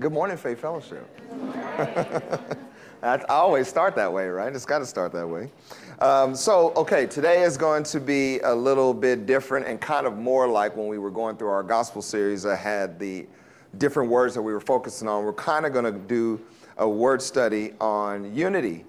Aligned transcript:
Good 0.00 0.12
morning, 0.12 0.36
Faith 0.36 0.58
Fellowship. 0.60 1.08
I 3.00 3.16
always 3.28 3.68
start 3.68 3.94
that 3.94 4.12
way, 4.12 4.26
right? 4.26 4.52
It's 4.52 4.66
got 4.66 4.80
to 4.80 4.86
start 4.86 5.12
that 5.12 5.28
way. 5.28 5.52
Um, 6.00 6.34
so, 6.34 6.72
okay, 6.74 7.06
today 7.06 7.42
is 7.42 7.56
going 7.56 7.84
to 7.84 8.00
be 8.00 8.40
a 8.40 8.52
little 8.52 8.92
bit 8.92 9.24
different 9.24 9.68
and 9.68 9.80
kind 9.80 10.04
of 10.04 10.18
more 10.18 10.48
like 10.48 10.76
when 10.76 10.88
we 10.88 10.98
were 10.98 11.12
going 11.12 11.36
through 11.36 11.50
our 11.50 11.62
gospel 11.62 12.02
series. 12.02 12.44
I 12.44 12.56
had 12.56 12.98
the 12.98 13.24
different 13.78 14.10
words 14.10 14.34
that 14.34 14.42
we 14.42 14.52
were 14.52 14.60
focusing 14.60 15.06
on. 15.06 15.24
We're 15.24 15.32
kind 15.32 15.64
of 15.64 15.72
going 15.72 15.84
to 15.84 15.92
do 15.92 16.40
a 16.78 16.88
word 16.88 17.22
study 17.22 17.74
on 17.80 18.34
unity. 18.34 18.84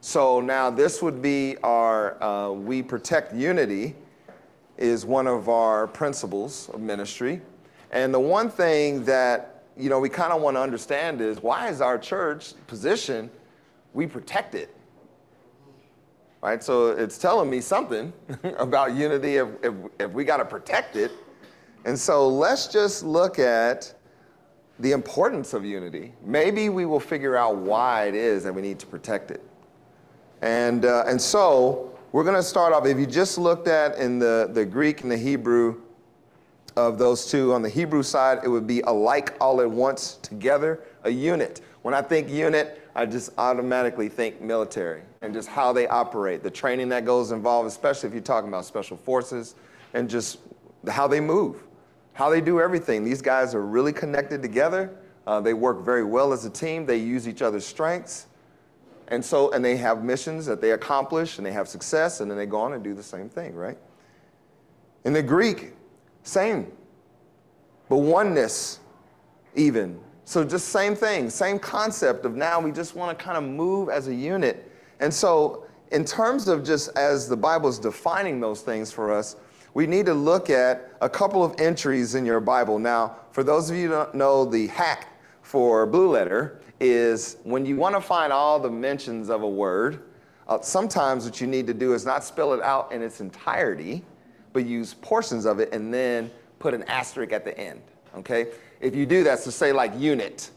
So 0.00 0.40
now 0.40 0.70
this 0.70 1.02
would 1.02 1.22
be 1.22 1.56
our 1.62 2.20
uh, 2.20 2.50
We 2.50 2.82
Protect 2.82 3.32
Unity 3.32 3.94
is 4.76 5.06
one 5.06 5.28
of 5.28 5.48
our 5.48 5.86
principles 5.86 6.68
of 6.70 6.80
ministry. 6.80 7.40
And 7.92 8.12
the 8.12 8.18
one 8.18 8.50
thing 8.50 9.04
that 9.04 9.51
you 9.76 9.88
know, 9.88 9.98
we 9.98 10.08
kind 10.08 10.32
of 10.32 10.42
want 10.42 10.56
to 10.56 10.60
understand 10.60 11.20
is 11.20 11.42
why 11.42 11.68
is 11.68 11.80
our 11.80 11.98
church 11.98 12.54
position 12.66 13.30
we 13.94 14.06
protect 14.06 14.54
it? 14.54 14.74
Right? 16.40 16.62
So 16.62 16.88
it's 16.88 17.18
telling 17.18 17.48
me 17.48 17.60
something 17.60 18.12
about 18.58 18.94
unity 18.94 19.36
if, 19.36 19.48
if, 19.62 19.74
if 20.00 20.10
we 20.10 20.24
got 20.24 20.38
to 20.38 20.44
protect 20.44 20.96
it. 20.96 21.12
And 21.84 21.98
so 21.98 22.28
let's 22.28 22.68
just 22.68 23.02
look 23.02 23.38
at 23.38 23.94
the 24.78 24.92
importance 24.92 25.54
of 25.54 25.64
unity. 25.64 26.12
Maybe 26.24 26.68
we 26.68 26.86
will 26.86 27.00
figure 27.00 27.36
out 27.36 27.56
why 27.56 28.06
it 28.06 28.14
is 28.14 28.42
that 28.44 28.52
we 28.52 28.62
need 28.62 28.78
to 28.80 28.86
protect 28.86 29.30
it. 29.30 29.42
And, 30.40 30.84
uh, 30.84 31.04
and 31.06 31.20
so 31.20 31.96
we're 32.10 32.24
going 32.24 32.36
to 32.36 32.42
start 32.42 32.72
off, 32.72 32.86
if 32.86 32.98
you 32.98 33.06
just 33.06 33.38
looked 33.38 33.68
at 33.68 33.96
in 33.96 34.18
the, 34.18 34.50
the 34.52 34.64
Greek 34.64 35.02
and 35.02 35.10
the 35.10 35.16
Hebrew, 35.16 35.81
of 36.76 36.98
those 36.98 37.30
two. 37.30 37.52
On 37.52 37.62
the 37.62 37.68
Hebrew 37.68 38.02
side, 38.02 38.40
it 38.44 38.48
would 38.48 38.66
be 38.66 38.80
alike 38.82 39.34
all 39.40 39.60
at 39.60 39.70
once 39.70 40.16
together, 40.22 40.80
a 41.04 41.10
unit. 41.10 41.60
When 41.82 41.94
I 41.94 42.02
think 42.02 42.28
unit, 42.28 42.80
I 42.94 43.06
just 43.06 43.30
automatically 43.38 44.08
think 44.08 44.40
military 44.40 45.02
and 45.22 45.32
just 45.32 45.48
how 45.48 45.72
they 45.72 45.86
operate, 45.88 46.42
the 46.42 46.50
training 46.50 46.88
that 46.90 47.04
goes 47.04 47.32
involved, 47.32 47.68
especially 47.68 48.08
if 48.08 48.12
you're 48.12 48.22
talking 48.22 48.48
about 48.48 48.64
special 48.64 48.96
forces, 48.96 49.54
and 49.94 50.08
just 50.08 50.38
how 50.88 51.06
they 51.06 51.20
move, 51.20 51.62
how 52.12 52.28
they 52.28 52.40
do 52.40 52.60
everything. 52.60 53.04
These 53.04 53.22
guys 53.22 53.54
are 53.54 53.62
really 53.62 53.92
connected 53.92 54.42
together. 54.42 54.94
Uh, 55.26 55.40
they 55.40 55.54
work 55.54 55.84
very 55.84 56.04
well 56.04 56.32
as 56.32 56.44
a 56.44 56.50
team. 56.50 56.86
They 56.86 56.96
use 56.96 57.28
each 57.28 57.42
other's 57.42 57.66
strengths. 57.66 58.26
And 59.08 59.24
so, 59.24 59.52
and 59.52 59.64
they 59.64 59.76
have 59.76 60.02
missions 60.02 60.46
that 60.46 60.60
they 60.60 60.72
accomplish 60.72 61.38
and 61.38 61.46
they 61.46 61.52
have 61.52 61.68
success, 61.68 62.20
and 62.20 62.30
then 62.30 62.38
they 62.38 62.46
go 62.46 62.58
on 62.60 62.72
and 62.72 62.82
do 62.82 62.94
the 62.94 63.02
same 63.02 63.28
thing, 63.28 63.54
right? 63.54 63.78
In 65.04 65.12
the 65.12 65.22
Greek, 65.22 65.74
same. 66.22 66.70
But 67.88 67.98
oneness, 67.98 68.80
even. 69.54 70.00
So 70.24 70.44
just 70.44 70.68
same 70.68 70.94
thing, 70.94 71.28
same 71.28 71.58
concept 71.58 72.24
of 72.24 72.36
now 72.36 72.60
we 72.60 72.72
just 72.72 72.94
want 72.94 73.18
to 73.18 73.24
kind 73.24 73.36
of 73.36 73.44
move 73.44 73.88
as 73.88 74.08
a 74.08 74.14
unit. 74.14 74.70
And 75.00 75.12
so, 75.12 75.66
in 75.90 76.04
terms 76.06 76.48
of 76.48 76.64
just 76.64 76.96
as 76.96 77.28
the 77.28 77.36
Bible 77.36 77.68
is 77.68 77.78
defining 77.78 78.40
those 78.40 78.62
things 78.62 78.90
for 78.90 79.12
us, 79.12 79.36
we 79.74 79.86
need 79.86 80.06
to 80.06 80.14
look 80.14 80.48
at 80.48 80.90
a 81.00 81.08
couple 81.08 81.44
of 81.44 81.54
entries 81.58 82.14
in 82.14 82.24
your 82.24 82.40
Bible. 82.40 82.78
Now, 82.78 83.16
for 83.30 83.42
those 83.42 83.68
of 83.68 83.76
you 83.76 83.88
who 83.88 83.94
don't 83.94 84.14
know, 84.14 84.44
the 84.44 84.68
hack 84.68 85.08
for 85.42 85.84
Blue 85.86 86.10
Letter 86.10 86.62
is 86.80 87.36
when 87.44 87.66
you 87.66 87.76
want 87.76 87.94
to 87.94 88.00
find 88.00 88.32
all 88.32 88.58
the 88.58 88.70
mentions 88.70 89.28
of 89.28 89.42
a 89.42 89.48
word, 89.48 90.02
uh, 90.48 90.60
sometimes 90.60 91.24
what 91.24 91.40
you 91.40 91.46
need 91.46 91.66
to 91.66 91.74
do 91.74 91.94
is 91.94 92.04
not 92.04 92.24
spell 92.24 92.52
it 92.54 92.62
out 92.62 92.90
in 92.92 93.02
its 93.02 93.20
entirety, 93.20 94.02
but 94.52 94.66
use 94.66 94.94
portions 94.94 95.44
of 95.44 95.60
it 95.60 95.72
and 95.72 95.92
then 95.92 96.30
put 96.58 96.74
an 96.74 96.82
asterisk 96.84 97.32
at 97.32 97.44
the 97.44 97.58
end, 97.58 97.80
okay? 98.16 98.48
If 98.80 98.94
you 98.94 99.06
do 99.06 99.24
that, 99.24 99.38
so 99.40 99.50
say 99.50 99.72
like 99.72 99.92
unit, 99.98 100.50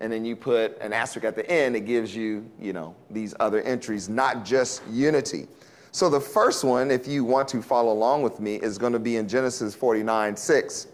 and 0.00 0.12
then 0.12 0.24
you 0.24 0.36
put 0.36 0.78
an 0.80 0.92
asterisk 0.92 1.24
at 1.24 1.36
the 1.36 1.48
end, 1.50 1.76
it 1.76 1.86
gives 1.86 2.14
you, 2.14 2.48
you 2.60 2.72
know, 2.72 2.94
these 3.10 3.34
other 3.40 3.62
entries, 3.62 4.08
not 4.08 4.44
just 4.44 4.82
unity. 4.90 5.46
So 5.92 6.10
the 6.10 6.20
first 6.20 6.64
one, 6.64 6.90
if 6.90 7.06
you 7.06 7.24
want 7.24 7.48
to 7.48 7.62
follow 7.62 7.92
along 7.92 8.22
with 8.22 8.40
me, 8.40 8.56
is 8.56 8.78
going 8.78 8.92
to 8.92 8.98
be 8.98 9.16
in 9.16 9.28
Genesis 9.28 9.74
49, 9.74 10.36
6. 10.36 10.88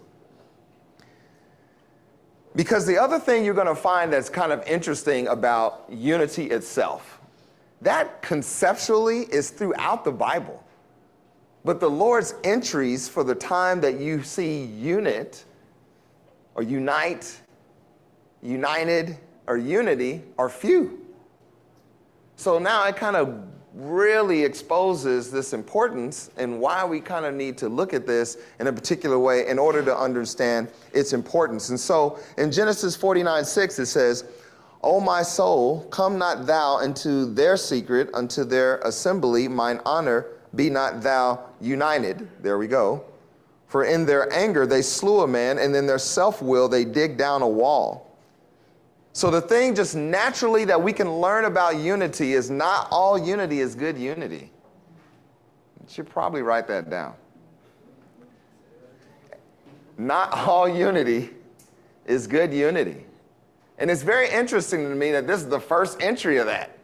Because 2.54 2.86
the 2.86 2.98
other 2.98 3.18
thing 3.18 3.44
you're 3.44 3.54
going 3.54 3.66
to 3.66 3.74
find 3.74 4.12
that's 4.12 4.28
kind 4.28 4.52
of 4.52 4.62
interesting 4.66 5.28
about 5.28 5.86
unity 5.88 6.50
itself, 6.50 7.20
that 7.80 8.20
conceptually 8.20 9.20
is 9.32 9.50
throughout 9.50 10.04
the 10.04 10.12
Bible. 10.12 10.62
But 11.64 11.80
the 11.80 11.90
Lord's 11.90 12.34
entries 12.42 13.08
for 13.08 13.22
the 13.22 13.34
time 13.34 13.80
that 13.82 14.00
you 14.00 14.22
see 14.22 14.64
unit 14.64 15.44
or 16.54 16.62
unite, 16.62 17.40
united, 18.42 19.18
or 19.46 19.56
unity 19.56 20.22
are 20.38 20.48
few. 20.48 21.06
So 22.36 22.58
now 22.58 22.86
it 22.86 22.96
kind 22.96 23.16
of 23.16 23.44
really 23.74 24.42
exposes 24.42 25.30
this 25.30 25.52
importance 25.52 26.30
and 26.36 26.60
why 26.60 26.84
we 26.84 27.00
kind 27.00 27.24
of 27.24 27.34
need 27.34 27.56
to 27.58 27.68
look 27.68 27.94
at 27.94 28.06
this 28.06 28.38
in 28.58 28.66
a 28.66 28.72
particular 28.72 29.18
way 29.18 29.46
in 29.46 29.58
order 29.58 29.82
to 29.84 29.96
understand 29.96 30.68
its 30.92 31.12
importance. 31.12 31.68
And 31.68 31.78
so 31.78 32.18
in 32.38 32.50
Genesis 32.50 32.96
49 32.96 33.44
6, 33.44 33.78
it 33.78 33.86
says, 33.86 34.24
O 34.82 35.00
my 35.00 35.22
soul, 35.22 35.84
come 35.90 36.18
not 36.18 36.46
thou 36.46 36.78
into 36.78 37.26
their 37.26 37.56
secret, 37.56 38.08
unto 38.14 38.44
their 38.44 38.78
assembly, 38.78 39.46
mine 39.46 39.80
honor 39.84 40.26
be 40.54 40.70
not 40.70 41.02
thou 41.02 41.49
united. 41.60 42.28
There 42.42 42.58
we 42.58 42.66
go. 42.66 43.04
For 43.66 43.84
in 43.84 44.04
their 44.04 44.32
anger 44.32 44.66
they 44.66 44.82
slew 44.82 45.20
a 45.20 45.28
man, 45.28 45.58
and 45.58 45.74
in 45.74 45.86
their 45.86 45.98
self 45.98 46.42
will 46.42 46.68
they 46.68 46.84
dig 46.84 47.16
down 47.16 47.42
a 47.42 47.48
wall. 47.48 48.10
So, 49.12 49.30
the 49.30 49.40
thing 49.40 49.74
just 49.74 49.96
naturally 49.96 50.64
that 50.66 50.80
we 50.80 50.92
can 50.92 51.20
learn 51.20 51.44
about 51.44 51.76
unity 51.76 52.32
is 52.32 52.48
not 52.48 52.88
all 52.90 53.18
unity 53.18 53.60
is 53.60 53.74
good 53.74 53.98
unity. 53.98 54.50
You 55.80 55.88
should 55.88 56.08
probably 56.08 56.42
write 56.42 56.68
that 56.68 56.90
down. 56.90 57.14
Not 59.98 60.32
all 60.32 60.68
unity 60.68 61.30
is 62.06 62.26
good 62.26 62.54
unity. 62.54 63.04
And 63.78 63.90
it's 63.90 64.02
very 64.02 64.30
interesting 64.30 64.88
to 64.88 64.94
me 64.94 65.12
that 65.12 65.26
this 65.26 65.40
is 65.40 65.48
the 65.48 65.60
first 65.60 66.00
entry 66.02 66.38
of 66.38 66.46
that. 66.46 66.78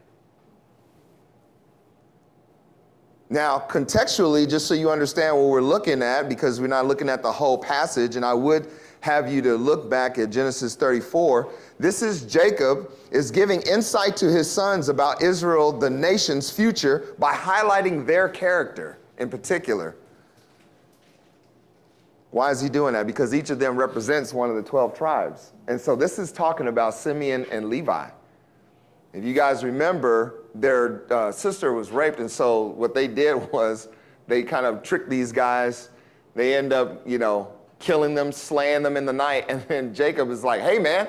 Now, 3.37 3.59
contextually, 3.59 4.49
just 4.49 4.67
so 4.67 4.73
you 4.73 4.91
understand 4.91 5.37
what 5.37 5.49
we're 5.49 5.61
looking 5.61 6.01
at, 6.01 6.27
because 6.27 6.59
we're 6.59 6.69
not 6.69 6.87
looking 6.87 7.11
at 7.11 7.23
the 7.23 7.31
whole 7.31 7.59
passage, 7.59 8.17
and 8.17 8.25
I 8.25 8.33
would 8.33 8.67
have 9.01 9.31
you 9.31 9.43
to 9.43 9.57
look 9.57 9.91
back 9.91 10.17
at 10.17 10.31
Genesis 10.31 10.75
34. 10.75 11.53
This 11.79 12.01
is 12.01 12.23
Jacob 12.23 12.91
is 13.11 13.31
giving 13.31 13.61
insight 13.61 14.17
to 14.17 14.33
his 14.33 14.51
sons 14.51 14.89
about 14.89 15.21
Israel, 15.21 15.71
the 15.71 15.91
nation's 15.91 16.51
future, 16.51 17.15
by 17.19 17.35
highlighting 17.35 18.07
their 18.07 18.27
character 18.27 18.97
in 19.19 19.29
particular. 19.29 19.95
Why 22.31 22.53
is 22.53 22.63
he 22.63 22.71
doing 22.71 22.95
that? 22.95 23.07
Because 23.07 23.35
each 23.35 23.51
of 23.51 23.59
them 23.59 23.77
represents 23.77 24.33
one 24.33 24.49
of 24.49 24.57
the 24.57 24.63
12 24.63 24.97
tribes. 24.97 25.53
And 25.69 25.79
so 25.79 25.95
this 25.95 26.19
is 26.19 26.33
talking 26.33 26.69
about 26.69 26.95
Simeon 26.95 27.45
and 27.53 27.69
Levi. 27.69 28.09
If 29.17 29.25
you 29.25 29.33
guys 29.33 29.65
remember, 29.65 30.43
their 30.55 31.11
uh, 31.11 31.33
sister 31.33 31.73
was 31.73 31.91
raped, 31.91 32.21
and 32.21 32.31
so 32.31 32.67
what 32.67 32.95
they 32.95 33.09
did 33.09 33.35
was 33.53 33.89
they 34.27 34.43
kind 34.43 34.67
of 34.67 34.83
tricked 34.83 35.09
these 35.09 35.33
guys. 35.33 35.89
They 36.35 36.55
end 36.55 36.75
up, 36.75 37.01
you 37.09 37.17
know, 37.17 37.51
killing 37.79 38.15
them, 38.15 38.31
slaying 38.31 38.83
them 38.83 38.95
in 38.95 39.07
the 39.07 39.15
night, 39.15 39.47
and 39.49 39.63
then 39.69 39.95
Jacob 39.95 40.29
is 40.31 40.45
like, 40.45 40.61
"Hey, 40.61 40.79
man, 40.79 41.09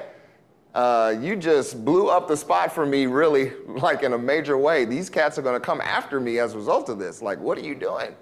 uh, 0.74 1.16
you 1.20 1.36
just 1.36 1.84
blew 1.84 2.08
up 2.08 2.30
the 2.30 2.38
spot 2.38 2.72
for 2.72 2.86
me, 2.86 3.08
really, 3.08 3.52
like 3.68 4.04
in 4.04 4.14
a 4.14 4.18
major 4.18 4.58
way. 4.58 4.86
These 4.86 5.10
cats 5.10 5.38
are 5.38 5.42
going 5.42 5.60
to 5.60 5.66
come 5.66 5.82
after 5.82 6.22
me 6.22 6.40
as 6.40 6.54
a 6.54 6.58
result 6.58 6.88
of 6.88 7.00
this. 7.00 7.22
Like, 7.22 7.42
what 7.42 7.58
are 7.58 7.66
you 7.66 7.76
doing?" 7.76 8.16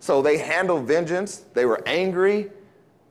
So 0.00 0.22
they 0.22 0.38
handled 0.38 0.88
vengeance. 0.88 1.44
They 1.54 1.66
were 1.66 1.86
angry 1.86 2.50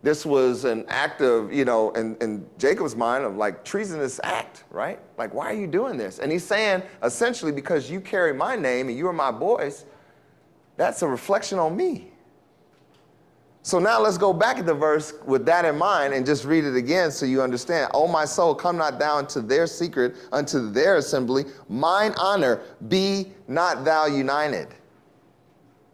this 0.03 0.25
was 0.25 0.63
an 0.63 0.85
act 0.88 1.22
of, 1.22 1.52
you 1.52 1.66
know, 1.66 1.91
in, 1.91 2.16
in 2.22 2.46
Jacob's 2.58 2.96
mind 2.96 3.24
of 3.24 3.35
like 3.35 3.63
treasonous 3.63 4.20
act, 4.23 4.64
right? 4.70 4.99
Like, 5.17 5.34
why 5.34 5.47
are 5.47 5.55
you 5.55 5.67
doing 5.67 5.97
this? 5.97 6.20
And 6.20 6.32
he's 6.32 6.46
saying, 6.46 6.84
essentially, 7.03 7.52
because 7.52 7.90
you 7.90 7.99
carry 7.99 8.34
my 8.34 8.55
name 8.55 8.90
and 8.90 8.97
you 8.97 9.08
are 9.08 9.14
my 9.14 9.32
boys, 9.32 9.85
that's 10.76 11.02
a 11.02 11.08
reflection 11.08 11.58
on 11.58 11.76
me. 11.76 12.11
So 13.64 13.79
now 13.79 13.99
let's 13.99 14.17
go 14.17 14.32
back 14.32 14.59
at 14.59 14.66
the 14.66 14.73
verse 14.73 15.14
with 15.26 15.46
that 15.47 15.66
in 15.66 15.78
mind 15.78 16.14
and 16.14 16.26
just 16.26 16.46
read 16.46 16.64
it 16.64 16.78
again 16.78 17.11
so 17.11 17.26
you 17.26 17.41
understand. 17.41 17.91
Oh, 17.94 18.08
my 18.08 18.23
soul, 18.23 18.55
come 18.55 18.78
not 18.78 18.97
down 18.97 19.28
to 19.28 19.41
their 19.41 19.67
secret, 19.67 20.16
unto 20.32 20.72
their 20.72 20.96
assembly. 20.96 21.44
Mine 21.67 22.14
honor, 22.17 22.61
be 22.88 23.34
not 23.49 23.84
thou 23.84 24.05
united. 24.05 24.70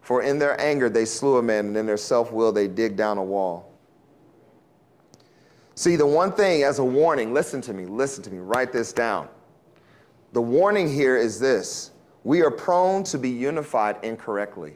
For 0.02 0.22
in 0.22 0.38
their 0.38 0.60
anger 0.62 0.88
they 0.88 1.06
slew 1.06 1.38
a 1.38 1.42
man, 1.42 1.66
and 1.68 1.78
in 1.78 1.88
their 1.88 1.98
self 1.98 2.32
will 2.32 2.52
they 2.52 2.68
dig 2.68 2.96
down 2.96 3.18
a 3.18 3.24
wall. 3.24 3.73
See, 5.76 5.96
the 5.96 6.06
one 6.06 6.32
thing 6.32 6.64
as 6.64 6.80
a 6.80 6.84
warning, 6.84 7.34
listen 7.34 7.62
to 7.62 7.74
me, 7.74 7.86
listen 7.86 8.24
to 8.24 8.32
me, 8.32 8.38
write 8.38 8.72
this 8.72 8.94
down. 8.94 9.28
The 10.34 10.42
warning 10.42 10.92
here 10.92 11.18
is 11.18 11.40
this 11.40 11.92
we 12.24 12.42
are 12.42 12.52
prone 12.52 13.04
to 13.06 13.18
be 13.18 13.30
unified 13.30 13.98
incorrectly. 14.04 14.74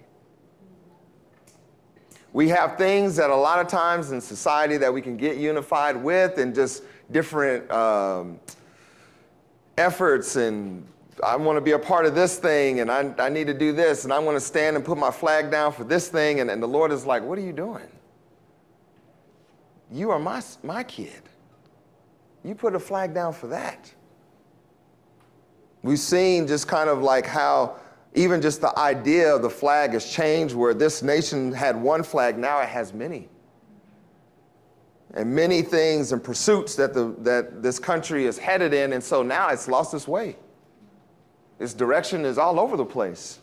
We 2.33 2.49
have 2.49 2.77
things 2.77 3.15
that 3.15 3.29
a 3.29 3.35
lot 3.35 3.59
of 3.59 3.67
times 3.67 4.11
in 4.11 4.21
society 4.21 4.77
that 4.77 4.93
we 4.93 5.01
can 5.01 5.17
get 5.17 5.37
unified 5.37 5.95
with 5.95 6.37
and 6.37 6.53
just 6.53 6.83
different 7.09 7.71
um, 7.71 8.39
efforts 9.77 10.35
and 10.35 10.85
I 11.23 11.35
want 11.35 11.57
to 11.57 11.61
be 11.61 11.71
a 11.71 11.79
part 11.79 12.05
of 12.05 12.13
this 12.13 12.37
thing 12.37 12.79
and 12.79 12.91
I, 12.91 13.11
I 13.17 13.29
need 13.29 13.47
to 13.47 13.53
do 13.53 13.71
this 13.71 14.03
and 14.03 14.13
I 14.13 14.19
want 14.19 14.35
to 14.35 14.41
stand 14.41 14.75
and 14.75 14.85
put 14.85 14.97
my 14.97 15.09
flag 15.09 15.49
down 15.49 15.71
for 15.71 15.83
this 15.83 16.09
thing. 16.09 16.41
And, 16.41 16.51
and 16.51 16.61
the 16.61 16.67
Lord 16.67 16.91
is 16.91 17.05
like, 17.05 17.23
What 17.23 17.39
are 17.39 17.41
you 17.41 17.53
doing? 17.53 17.87
You 19.91 20.11
are 20.11 20.19
my, 20.19 20.41
my 20.63 20.83
kid. 20.83 21.21
You 22.43 22.55
put 22.55 22.75
a 22.75 22.79
flag 22.79 23.13
down 23.13 23.33
for 23.33 23.47
that. 23.47 23.91
We've 25.83 25.99
seen 25.99 26.47
just 26.47 26.67
kind 26.67 26.89
of 26.89 27.01
like 27.01 27.25
how 27.25 27.77
even 28.13 28.41
just 28.41 28.61
the 28.61 28.77
idea 28.77 29.33
of 29.33 29.41
the 29.41 29.49
flag 29.49 29.93
has 29.93 30.11
changed, 30.11 30.55
where 30.55 30.73
this 30.73 31.03
nation 31.03 31.53
had 31.53 31.79
one 31.79 32.03
flag, 32.03 32.37
now 32.37 32.59
it 32.61 32.69
has 32.69 32.93
many. 32.93 33.29
And 35.13 35.33
many 35.33 35.61
things 35.61 36.11
and 36.11 36.23
pursuits 36.23 36.75
that, 36.75 36.93
the, 36.93 37.15
that 37.19 37.61
this 37.61 37.79
country 37.79 38.25
is 38.25 38.37
headed 38.37 38.73
in, 38.73 38.93
and 38.93 39.03
so 39.03 39.23
now 39.23 39.49
it's 39.49 39.67
lost 39.67 39.93
its 39.93 40.07
way. 40.07 40.35
Its 41.59 41.73
direction 41.73 42.25
is 42.25 42.37
all 42.37 42.59
over 42.59 42.75
the 42.75 42.85
place. 42.85 43.39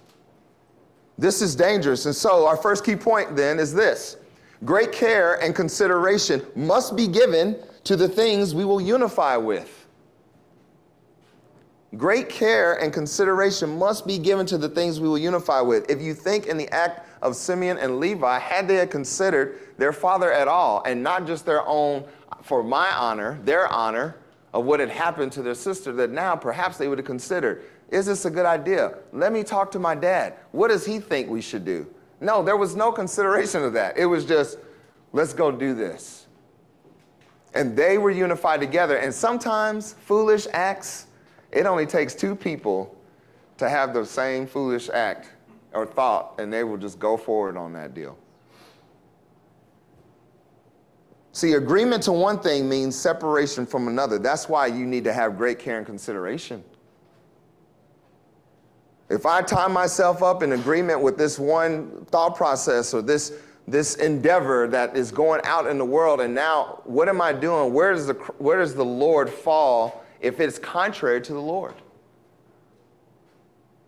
This 1.17 1.41
is 1.41 1.55
dangerous. 1.55 2.07
And 2.07 2.15
so, 2.15 2.47
our 2.47 2.57
first 2.57 2.85
key 2.85 2.97
point 2.97 3.37
then 3.37 3.59
is 3.59 3.73
this 3.73 4.17
great 4.65 4.93
care 4.93 5.43
and 5.43 5.55
consideration 5.55 6.43
must 6.55 6.97
be 6.97 7.07
given 7.07 7.57
to 7.85 7.97
the 7.97 8.09
things 8.09 8.55
we 8.55 8.65
will 8.65 8.81
unify 8.81 9.37
with. 9.37 9.87
Great 11.97 12.29
care 12.29 12.75
and 12.75 12.93
consideration 12.93 13.79
must 13.79 14.07
be 14.07 14.19
given 14.19 14.45
to 14.47 14.59
the 14.59 14.69
things 14.69 15.01
we 15.01 15.09
will 15.09 15.19
unify 15.19 15.61
with. 15.61 15.89
If 15.89 16.01
you 16.01 16.13
think 16.13 16.47
in 16.47 16.57
the 16.57 16.69
act 16.71 17.09
of 17.23 17.37
Simeon 17.37 17.79
and 17.79 18.01
Levi, 18.01 18.39
had 18.39 18.67
they 18.67 18.85
considered 18.87 19.61
their 19.79 19.93
father 19.93 20.33
at 20.33 20.49
all, 20.49 20.83
and 20.85 21.03
not 21.03 21.27
just 21.27 21.47
their 21.47 21.65
own, 21.67 22.05
for 22.43 22.65
my 22.65 22.91
honor, 22.91 23.39
their 23.45 23.69
honor 23.69 24.17
of 24.53 24.65
what 24.65 24.81
had 24.81 24.91
happened 24.91 25.31
to 25.33 25.43
their 25.43 25.55
sister, 25.55 25.93
that 25.93 26.11
now 26.11 26.35
perhaps 26.35 26.77
they 26.77 26.89
would 26.89 26.99
have 26.99 27.07
considered, 27.07 27.65
is 27.91 28.07
this 28.07 28.25
a 28.25 28.31
good 28.31 28.47
idea? 28.47 28.99
Let 29.13 29.33
me 29.33 29.45
talk 29.45 29.71
to 29.73 29.79
my 29.79 29.95
dad. 29.95 30.35
What 30.51 30.69
does 30.69 30.85
he 30.85 30.99
think 30.99 31.29
we 31.29 31.41
should 31.41 31.65
do? 31.65 31.87
No, 32.25 32.43
there 32.43 32.57
was 32.57 32.75
no 32.75 32.91
consideration 32.91 33.63
of 33.63 33.75
that. 33.75 33.99
It 33.99 34.07
was 34.07 34.25
just, 34.25 34.57
let's 35.13 35.35
go 35.35 35.53
do 35.53 35.75
this. 35.75 36.27
And 37.53 37.77
they 37.77 37.99
were 37.99 38.11
unified 38.11 38.61
together. 38.61 38.97
And 38.97 39.13
sometimes 39.13 39.93
foolish 39.93 40.47
acts, 40.55 41.07
it 41.53 41.67
only 41.67 41.85
takes 41.85 42.15
two 42.15 42.35
people 42.35 42.97
to 43.59 43.69
have 43.69 43.93
the 43.93 44.07
same 44.07 44.47
foolish 44.47 44.89
act 44.89 45.29
or 45.75 45.85
thought, 45.85 46.35
and 46.39 46.51
they 46.51 46.65
will 46.65 46.79
just 46.79 46.99
go 46.99 47.19
forward 47.19 47.59
on 47.59 47.75
that 47.75 47.93
deal. 47.93 48.17
See, 51.33 51.53
agreement 51.53 52.05
to 52.05 52.13
one 52.13 52.39
thing 52.39 52.69
means 52.69 52.97
separation 52.97 53.67
from 53.67 53.87
another. 53.87 54.19
That's 54.19 54.49
why 54.49 54.69
you 54.69 54.87
need 54.87 55.05
to 55.05 55.13
have 55.13 55.37
great 55.37 55.59
care 55.59 55.77
and 55.77 55.85
consideration. 55.85 56.65
If 59.11 59.27
I 59.27 59.43
tie 59.43 59.69
myself 59.69 60.23
up 60.23 60.43
in 60.43 60.53
agreement 60.53 61.01
with 61.01 61.19
this 61.19 61.39
one 61.39 62.07
thought 62.07 62.37
process 62.37 62.95
or 62.95 63.03
this, 63.03 63.33
this 63.69 63.97
endeavor 63.97 64.67
that 64.69 64.97
is 64.97 65.11
going 65.11 65.41
out 65.45 65.67
in 65.67 65.79
the 65.79 65.85
world, 65.85 66.21
and 66.21 66.35
now 66.35 66.81
what 66.85 67.09
am 67.09 67.21
I 67.21 67.33
doing? 67.33 67.73
Where 67.73 67.93
does 67.93 68.07
the, 68.07 68.15
where 68.39 68.59
does 68.59 68.75
the 68.75 68.85
Lord 68.85 69.29
fall 69.29 70.05
if 70.25 70.41
it's 70.41 70.59
contrary 70.59 71.21
to 71.21 71.35
the 71.35 71.41
Lord. 71.41 71.75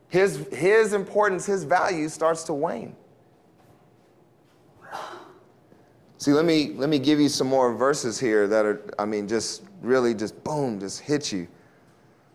His, 0.08 0.46
his 0.52 0.92
importance, 0.92 1.46
his 1.46 1.64
value 1.64 2.10
starts 2.10 2.44
to 2.44 2.52
wane. 2.52 2.94
See, 6.18 6.32
let 6.32 6.44
me, 6.44 6.72
let 6.74 6.90
me 6.90 6.98
give 6.98 7.18
you 7.18 7.30
some 7.30 7.46
more 7.46 7.74
verses 7.74 8.20
here 8.20 8.46
that 8.48 8.66
are, 8.66 8.82
I 8.98 9.06
mean, 9.06 9.26
just 9.26 9.62
really 9.80 10.14
just 10.14 10.42
boom, 10.44 10.78
just 10.78 11.00
hit 11.00 11.32
you. 11.32 11.48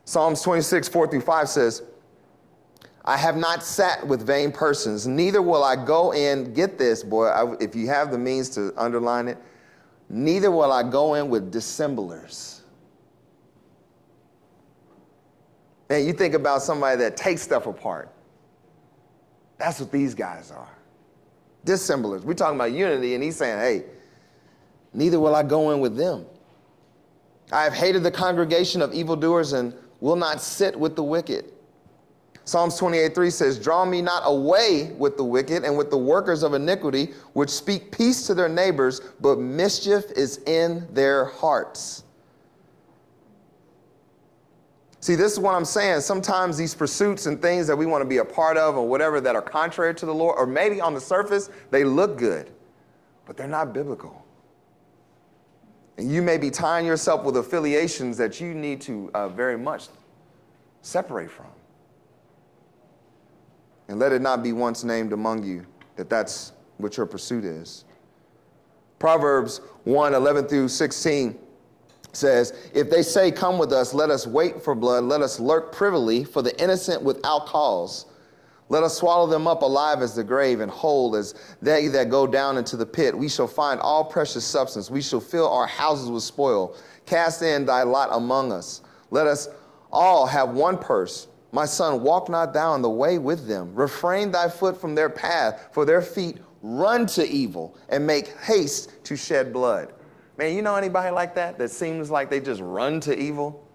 Psalms 0.06 0.42
26, 0.42 0.88
4 0.88 1.08
through 1.08 1.22
5 1.22 1.50
says, 1.50 1.84
I 3.04 3.18
have 3.18 3.36
not 3.36 3.64
sat 3.64 4.06
with 4.06 4.26
vain 4.26 4.52
persons, 4.52 5.08
neither 5.08 5.42
will 5.42 5.64
I 5.64 5.76
go 5.76 6.14
in, 6.14 6.54
get 6.54 6.78
this, 6.78 7.04
boy, 7.04 7.26
I, 7.26 7.56
if 7.60 7.76
you 7.76 7.88
have 7.88 8.12
the 8.12 8.18
means 8.18 8.50
to 8.52 8.74
underline 8.78 9.28
it, 9.28 9.38
neither 10.10 10.52
will 10.52 10.72
I 10.72 10.84
go 10.88 11.16
in 11.16 11.30
with 11.30 11.52
dissemblers. 11.52 12.62
Man, 15.90 16.06
you 16.06 16.14
think 16.14 16.36
about 16.36 16.62
somebody 16.62 16.98
that 16.98 17.18
takes 17.18 17.42
stuff 17.42 17.66
apart. 17.66 18.14
That's 19.58 19.80
what 19.80 19.92
these 19.92 20.14
guys 20.14 20.52
are. 20.52 20.70
Dissemblers. 21.66 22.24
We're 22.24 22.34
talking 22.34 22.56
about 22.56 22.72
unity, 22.72 23.14
and 23.16 23.24
he's 23.24 23.36
saying, 23.36 23.60
hey, 23.60 23.86
neither 24.94 25.20
will 25.20 25.36
I 25.36 25.44
go 25.44 25.72
in 25.72 25.80
with 25.80 25.98
them. 25.98 26.26
I 27.52 27.64
have 27.64 27.74
hated 27.74 28.04
the 28.04 28.12
congregation 28.12 28.82
of 28.82 28.94
evildoers 28.94 29.54
and 29.54 29.74
will 30.00 30.16
not 30.16 30.42
sit 30.42 30.80
with 30.80 30.96
the 30.96 31.04
wicked. 31.04 31.52
Psalms 32.52 32.76
28 32.76 33.16
3 33.16 33.30
says, 33.30 33.58
Draw 33.58 33.86
me 33.86 34.02
not 34.02 34.24
away 34.26 34.92
with 34.98 35.16
the 35.16 35.24
wicked 35.24 35.64
and 35.64 35.78
with 35.78 35.90
the 35.90 35.98
workers 35.98 36.44
of 36.44 36.54
iniquity, 36.54 37.14
which 37.32 37.50
speak 37.50 37.94
peace 37.94 38.28
to 38.28 38.34
their 38.34 38.50
neighbors, 38.50 39.00
but 39.22 39.40
mischief 39.40 40.04
is 40.18 40.40
in 40.40 40.86
their 40.94 41.24
hearts. 41.24 42.04
See, 45.00 45.16
this 45.16 45.32
is 45.32 45.40
what 45.40 45.56
I'm 45.56 45.64
saying. 45.64 46.02
Sometimes 46.02 46.58
these 46.58 46.76
pursuits 46.76 47.26
and 47.26 47.42
things 47.42 47.68
that 47.68 47.76
we 47.78 47.86
want 47.86 48.02
to 48.02 48.06
be 48.06 48.18
a 48.18 48.26
part 48.26 48.58
of 48.58 48.76
or 48.76 48.86
whatever 48.86 49.22
that 49.22 49.34
are 49.34 49.42
contrary 49.42 49.96
to 49.96 50.06
the 50.06 50.14
Lord, 50.14 50.36
or 50.38 50.46
maybe 50.46 50.82
on 50.82 50.94
the 50.94 51.00
surface, 51.00 51.50
they 51.70 51.86
look 51.86 52.18
good, 52.18 52.52
but 53.26 53.38
they're 53.38 53.48
not 53.48 53.72
biblical. 53.72 54.26
And 55.98 56.12
you 56.12 56.22
may 56.22 56.38
be 56.38 56.50
tying 56.50 56.86
yourself 56.86 57.24
with 57.24 57.38
affiliations 57.38 58.18
that 58.18 58.42
you 58.42 58.54
need 58.54 58.82
to 58.82 59.10
uh, 59.14 59.30
very 59.30 59.58
much 59.58 59.88
separate 60.82 61.32
from. 61.32 61.51
And 63.92 64.00
let 64.00 64.14
it 64.14 64.22
not 64.22 64.42
be 64.42 64.54
once 64.54 64.86
named 64.86 65.12
among 65.12 65.44
you 65.44 65.66
that 65.98 66.10
that's 66.10 66.54
what 66.78 66.96
your 66.96 67.06
pursuit 67.06 67.44
is. 67.44 67.84
Proverbs 69.00 69.60
1 69.84 70.14
11 70.14 70.48
through 70.48 70.70
16 70.70 71.38
says, 72.14 72.54
If 72.74 72.90
they 72.90 73.04
say, 73.04 73.32
Come 73.32 73.58
with 73.58 73.74
us, 73.74 73.94
let 73.94 74.10
us 74.10 74.26
wait 74.26 74.64
for 74.64 74.76
blood, 74.76 75.04
let 75.04 75.22
us 75.22 75.42
lurk 75.42 75.74
privily 75.74 76.24
for 76.24 76.42
the 76.42 76.58
innocent 76.64 77.04
without 77.04 77.48
cause. 77.48 78.06
Let 78.70 78.84
us 78.84 78.98
swallow 78.98 79.28
them 79.28 79.46
up 79.46 79.62
alive 79.62 80.02
as 80.02 80.16
the 80.16 80.24
grave 80.24 80.62
and 80.62 80.72
whole 80.72 81.14
as 81.18 81.36
they 81.62 81.90
that 81.90 82.10
go 82.10 82.26
down 82.26 82.58
into 82.58 82.78
the 82.78 82.86
pit. 82.86 83.14
We 83.14 83.28
shall 83.28 83.46
find 83.46 83.78
all 83.82 84.06
precious 84.06 84.46
substance. 84.46 84.90
We 84.90 85.02
shall 85.02 85.20
fill 85.20 85.52
our 85.52 85.68
houses 85.68 86.10
with 86.10 86.24
spoil. 86.24 86.78
Cast 87.06 87.42
in 87.42 87.66
thy 87.66 87.84
lot 87.84 88.08
among 88.14 88.54
us. 88.54 88.84
Let 89.10 89.28
us 89.28 89.50
all 89.92 90.26
have 90.26 90.52
one 90.52 90.78
purse. 90.78 91.28
My 91.52 91.66
son, 91.66 92.02
walk 92.02 92.30
not 92.30 92.54
thou 92.54 92.76
in 92.76 92.82
the 92.82 92.90
way 92.90 93.18
with 93.18 93.48
them. 93.48 93.74
Refrain 93.76 94.32
thy 94.32 94.50
foot 94.50 94.80
from 94.80 94.96
their 94.96 95.10
path, 95.10 95.70
for 95.72 95.86
their 95.86 96.02
feet 96.02 96.38
run 96.62 97.06
to 97.08 97.28
evil 97.28 97.76
and 97.90 98.06
make 98.06 98.38
haste 98.40 99.04
to 99.06 99.18
shed 99.18 99.52
blood. 99.52 99.94
Man, 100.38 100.56
you 100.56 100.62
know 100.62 100.76
anybody 100.76 101.12
like 101.12 101.36
that 101.36 101.58
that 101.58 101.70
seems 101.70 102.10
like 102.10 102.30
they 102.30 102.40
just 102.40 102.62
run 102.62 103.00
to 103.02 103.18
evil? 103.18 103.68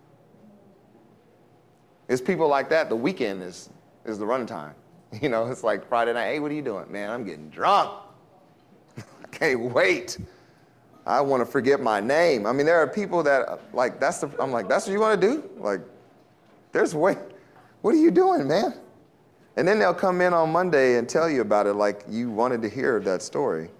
It's 2.09 2.23
people 2.23 2.49
like 2.49 2.71
that. 2.71 2.89
The 2.89 2.97
weekend 2.97 3.43
is, 3.43 3.69
is 4.05 4.19
the 4.19 4.27
run 4.27 4.47
time. 4.47 4.75
You 5.23 5.29
know, 5.29 5.47
it's 5.47 5.63
like 5.63 5.89
Friday 5.89 6.13
night. 6.13 6.27
Hey, 6.27 6.41
what 6.41 6.51
are 6.51 6.55
you 6.55 6.63
doing? 6.63 6.91
Man, 6.91 7.11
I'm 7.11 7.25
getting 7.25 7.49
drunk. 7.49 7.91
I 8.99 9.29
can't 9.31 9.73
wait. 9.73 10.19
I 11.07 11.21
want 11.21 11.41
to 11.41 11.47
forget 11.47 11.81
my 11.81 12.01
name. 12.01 12.45
I 12.45 12.53
mean, 12.53 12.67
there 12.67 12.81
are 12.81 12.89
people 12.89 13.23
that 13.23 13.61
like 13.73 14.01
that's 14.01 14.19
the. 14.19 14.29
I'm 14.43 14.51
like, 14.51 14.69
that's 14.69 14.87
what 14.87 14.93
you 14.93 15.01
want 15.01 15.19
to 15.21 15.27
do? 15.27 15.51
Like, 15.59 15.81
there's 16.73 16.95
way. 16.95 17.17
What 17.87 17.95
are 17.95 17.99
you 17.99 18.11
doing, 18.11 18.49
man? 18.49 18.75
And 19.57 19.69
then 19.69 19.79
they'll 19.79 19.95
come 19.95 20.21
in 20.21 20.35
on 20.35 20.51
Monday 20.51 20.99
and 20.99 21.09
tell 21.09 21.31
you 21.31 21.41
about 21.41 21.69
it 21.69 21.75
like 21.75 22.03
you 22.09 22.33
wanted 22.33 22.61
to 22.63 22.69
hear 22.69 22.99
that 22.99 23.23
story. 23.23 23.71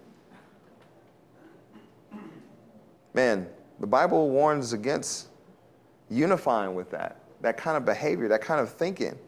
Man, 3.13 3.45
the 3.81 3.85
Bible 3.85 4.29
warns 4.29 4.71
against 4.71 5.27
unifying 6.09 6.73
with 6.73 6.89
that, 6.91 7.19
that 7.41 7.57
kind 7.57 7.75
of 7.75 7.83
behavior, 7.83 8.29
that 8.29 8.39
kind 8.39 8.61
of 8.61 8.71
thinking. 8.71 9.19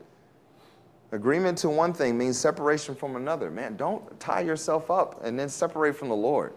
Agreement 1.12 1.57
to 1.57 1.69
one 1.69 1.91
thing 1.91 2.17
means 2.17 2.38
separation 2.38 2.95
from 2.95 3.17
another. 3.17 3.51
Man, 3.51 3.75
don't 3.75 4.17
tie 4.17 4.39
yourself 4.39 4.89
up 4.89 5.25
and 5.25 5.38
then 5.38 5.50
separate 5.50 5.98
from 5.98 6.07
the 6.07 6.15
Lord. 6.15 6.53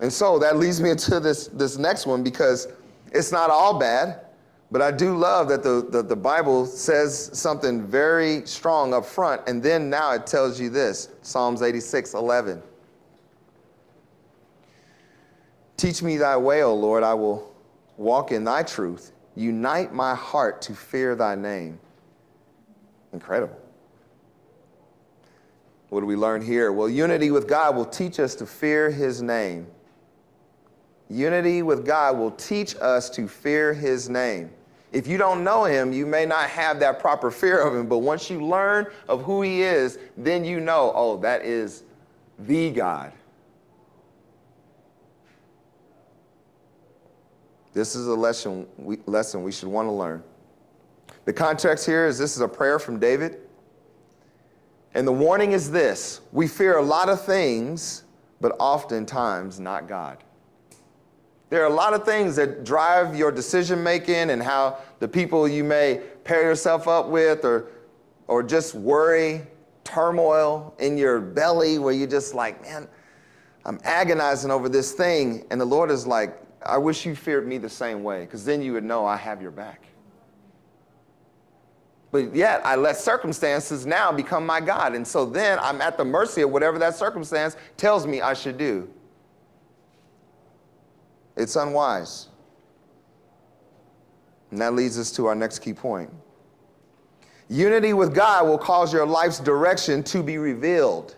And 0.00 0.12
so 0.12 0.38
that 0.38 0.58
leads 0.58 0.82
me 0.82 0.90
into 0.90 1.18
this, 1.18 1.46
this 1.46 1.78
next 1.78 2.04
one 2.04 2.22
because 2.22 2.68
it's 3.10 3.32
not 3.32 3.48
all 3.48 3.78
bad, 3.78 4.26
but 4.70 4.82
I 4.82 4.90
do 4.90 5.16
love 5.16 5.48
that 5.48 5.62
the, 5.62 5.86
the, 5.88 6.02
the 6.02 6.16
Bible 6.16 6.66
says 6.66 7.30
something 7.32 7.86
very 7.86 8.44
strong 8.46 8.92
up 8.92 9.06
front, 9.06 9.42
and 9.46 9.62
then 9.62 9.88
now 9.88 10.12
it 10.12 10.26
tells 10.26 10.60
you 10.60 10.68
this 10.68 11.08
Psalms 11.22 11.62
86 11.62 12.14
11. 12.14 12.62
Teach 15.78 16.02
me 16.02 16.16
thy 16.16 16.36
way, 16.36 16.62
O 16.62 16.74
Lord, 16.74 17.02
I 17.02 17.14
will 17.14 17.54
walk 17.96 18.32
in 18.32 18.44
thy 18.44 18.62
truth. 18.62 19.12
Unite 19.36 19.94
my 19.94 20.14
heart 20.14 20.60
to 20.62 20.74
fear 20.74 21.14
thy 21.14 21.34
name. 21.34 21.78
Incredible. 23.12 23.56
What 25.88 26.00
do 26.00 26.06
we 26.06 26.16
learn 26.16 26.42
here? 26.42 26.72
Well, 26.72 26.88
unity 26.88 27.30
with 27.30 27.48
God 27.48 27.74
will 27.74 27.86
teach 27.86 28.20
us 28.20 28.34
to 28.34 28.46
fear 28.46 28.90
his 28.90 29.22
name. 29.22 29.66
Unity 31.08 31.62
with 31.62 31.86
God 31.86 32.18
will 32.18 32.32
teach 32.32 32.76
us 32.80 33.08
to 33.10 33.26
fear 33.26 33.72
his 33.72 34.10
name. 34.10 34.50
If 34.90 35.06
you 35.06 35.18
don't 35.18 35.44
know 35.44 35.64
him, 35.64 35.92
you 35.92 36.06
may 36.06 36.24
not 36.24 36.48
have 36.48 36.80
that 36.80 36.98
proper 36.98 37.30
fear 37.30 37.60
of 37.60 37.74
him, 37.74 37.88
but 37.88 37.98
once 37.98 38.30
you 38.30 38.44
learn 38.44 38.86
of 39.06 39.22
who 39.22 39.42
he 39.42 39.62
is, 39.62 39.98
then 40.16 40.44
you 40.44 40.60
know, 40.60 40.92
oh, 40.94 41.18
that 41.18 41.44
is 41.44 41.82
the 42.38 42.70
God. 42.70 43.12
This 47.74 47.94
is 47.94 48.06
a 48.06 48.14
lesson 48.14 48.66
we, 48.78 48.98
lesson 49.06 49.42
we 49.42 49.52
should 49.52 49.68
want 49.68 49.86
to 49.86 49.92
learn. 49.92 50.22
The 51.26 51.32
context 51.32 51.84
here 51.84 52.06
is 52.06 52.18
this 52.18 52.34
is 52.34 52.40
a 52.40 52.48
prayer 52.48 52.78
from 52.78 52.98
David. 52.98 53.40
And 54.94 55.06
the 55.06 55.12
warning 55.12 55.52
is 55.52 55.70
this 55.70 56.22
we 56.32 56.48
fear 56.48 56.78
a 56.78 56.82
lot 56.82 57.10
of 57.10 57.22
things, 57.24 58.04
but 58.40 58.56
oftentimes 58.58 59.60
not 59.60 59.86
God. 59.86 60.24
There 61.50 61.62
are 61.62 61.66
a 61.66 61.74
lot 61.74 61.94
of 61.94 62.04
things 62.04 62.36
that 62.36 62.64
drive 62.64 63.16
your 63.16 63.32
decision 63.32 63.82
making 63.82 64.30
and 64.30 64.42
how 64.42 64.78
the 64.98 65.08
people 65.08 65.48
you 65.48 65.64
may 65.64 66.02
pair 66.24 66.42
yourself 66.42 66.86
up 66.86 67.08
with 67.08 67.44
or, 67.44 67.68
or 68.26 68.42
just 68.42 68.74
worry, 68.74 69.46
turmoil 69.82 70.74
in 70.78 70.98
your 70.98 71.20
belly 71.20 71.78
where 71.78 71.94
you're 71.94 72.06
just 72.06 72.34
like, 72.34 72.60
man, 72.62 72.86
I'm 73.64 73.80
agonizing 73.84 74.50
over 74.50 74.68
this 74.68 74.92
thing. 74.92 75.46
And 75.50 75.60
the 75.60 75.64
Lord 75.64 75.90
is 75.90 76.06
like, 76.06 76.38
I 76.64 76.76
wish 76.76 77.06
you 77.06 77.14
feared 77.14 77.46
me 77.46 77.56
the 77.56 77.70
same 77.70 78.02
way 78.02 78.22
because 78.22 78.44
then 78.44 78.60
you 78.60 78.74
would 78.74 78.84
know 78.84 79.06
I 79.06 79.16
have 79.16 79.40
your 79.40 79.50
back. 79.50 79.84
But 82.10 82.34
yet 82.34 82.64
I 82.64 82.76
let 82.76 82.96
circumstances 82.96 83.86
now 83.86 84.12
become 84.12 84.44
my 84.44 84.60
God. 84.60 84.94
And 84.94 85.06
so 85.06 85.24
then 85.24 85.58
I'm 85.60 85.80
at 85.80 85.96
the 85.96 86.04
mercy 86.04 86.42
of 86.42 86.50
whatever 86.50 86.78
that 86.78 86.94
circumstance 86.94 87.56
tells 87.76 88.06
me 88.06 88.20
I 88.20 88.34
should 88.34 88.58
do. 88.58 88.88
It's 91.38 91.56
unwise. 91.56 92.28
And 94.50 94.60
that 94.60 94.74
leads 94.74 94.98
us 94.98 95.10
to 95.12 95.26
our 95.26 95.34
next 95.34 95.60
key 95.60 95.72
point. 95.72 96.10
Unity 97.48 97.92
with 97.92 98.14
God 98.14 98.46
will 98.46 98.58
cause 98.58 98.92
your 98.92 99.06
life's 99.06 99.38
direction 99.40 100.02
to 100.04 100.22
be 100.22 100.36
revealed. 100.36 101.16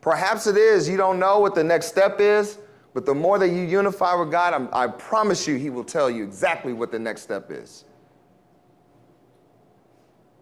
Perhaps 0.00 0.46
it 0.46 0.56
is, 0.56 0.88
you 0.88 0.96
don't 0.96 1.18
know 1.18 1.38
what 1.38 1.54
the 1.54 1.64
next 1.64 1.86
step 1.86 2.20
is, 2.20 2.58
but 2.94 3.06
the 3.06 3.14
more 3.14 3.38
that 3.38 3.48
you 3.48 3.62
unify 3.62 4.14
with 4.14 4.30
God, 4.30 4.52
I'm, 4.52 4.68
i 4.72 4.86
promise 4.86 5.48
you, 5.48 5.56
He 5.56 5.70
will 5.70 5.84
tell 5.84 6.10
you 6.10 6.22
exactly 6.24 6.72
what 6.72 6.92
the 6.92 6.98
next 6.98 7.22
step 7.22 7.50
is. 7.50 7.84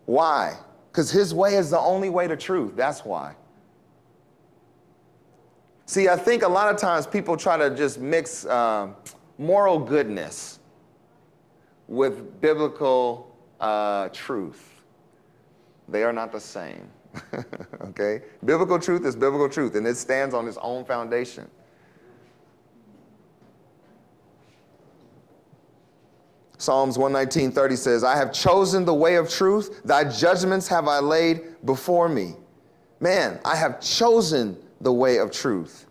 Why? 0.06 0.56
Because 0.90 1.10
His 1.10 1.32
way 1.32 1.54
is 1.54 1.70
the 1.70 1.78
only 1.78 2.10
way 2.10 2.26
to 2.26 2.36
truth. 2.36 2.74
That's 2.74 3.04
why. 3.04 3.36
See, 5.90 6.08
I 6.08 6.14
think 6.14 6.44
a 6.44 6.48
lot 6.48 6.72
of 6.72 6.80
times 6.80 7.04
people 7.04 7.36
try 7.36 7.56
to 7.56 7.68
just 7.74 7.98
mix 7.98 8.46
uh, 8.46 8.90
moral 9.38 9.80
goodness 9.80 10.60
with 11.88 12.40
biblical 12.40 13.36
uh, 13.58 14.08
truth. 14.10 14.82
They 15.88 16.04
are 16.04 16.12
not 16.12 16.30
the 16.30 16.38
same. 16.38 16.88
okay? 17.86 18.22
Biblical 18.44 18.78
truth 18.78 19.04
is 19.04 19.16
biblical 19.16 19.48
truth, 19.48 19.74
and 19.74 19.84
it 19.84 19.96
stands 19.96 20.32
on 20.32 20.46
its 20.46 20.58
own 20.62 20.84
foundation. 20.84 21.50
Psalms 26.56 26.98
119:30 26.98 27.76
says, 27.76 28.04
I 28.04 28.14
have 28.14 28.32
chosen 28.32 28.84
the 28.84 28.94
way 28.94 29.16
of 29.16 29.28
truth, 29.28 29.82
thy 29.84 30.04
judgments 30.04 30.68
have 30.68 30.86
I 30.86 31.00
laid 31.00 31.66
before 31.66 32.08
me. 32.08 32.36
Man, 33.00 33.40
I 33.44 33.56
have 33.56 33.80
chosen 33.80 34.56
the 34.80 34.92
way 34.92 35.18
of 35.18 35.30
truth. 35.30 35.86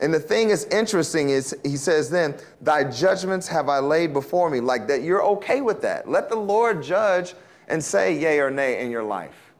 And 0.00 0.14
the 0.14 0.20
thing 0.20 0.50
is 0.50 0.64
interesting 0.66 1.30
is 1.30 1.56
he 1.64 1.76
says 1.76 2.08
then, 2.08 2.36
thy 2.60 2.84
judgments 2.84 3.48
have 3.48 3.68
I 3.68 3.80
laid 3.80 4.12
before 4.12 4.48
me, 4.48 4.60
like 4.60 4.86
that 4.88 5.02
you're 5.02 5.24
okay 5.24 5.60
with 5.60 5.82
that. 5.82 6.08
Let 6.08 6.28
the 6.28 6.36
Lord 6.36 6.82
judge 6.82 7.34
and 7.66 7.82
say 7.82 8.16
yea 8.16 8.38
or 8.38 8.50
nay 8.50 8.80
in 8.80 8.90
your 8.90 9.02
life. 9.02 9.52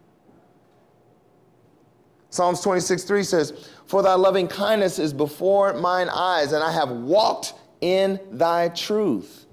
Psalms 2.30 2.60
26, 2.60 3.04
3 3.04 3.22
says, 3.22 3.70
For 3.86 4.02
thy 4.02 4.14
loving 4.14 4.46
kindness 4.48 4.98
is 4.98 5.12
before 5.12 5.72
mine 5.74 6.08
eyes, 6.08 6.52
and 6.52 6.62
I 6.62 6.70
have 6.70 6.90
walked 6.90 7.54
in 7.80 8.20
thy 8.30 8.68
truth. 8.68 9.46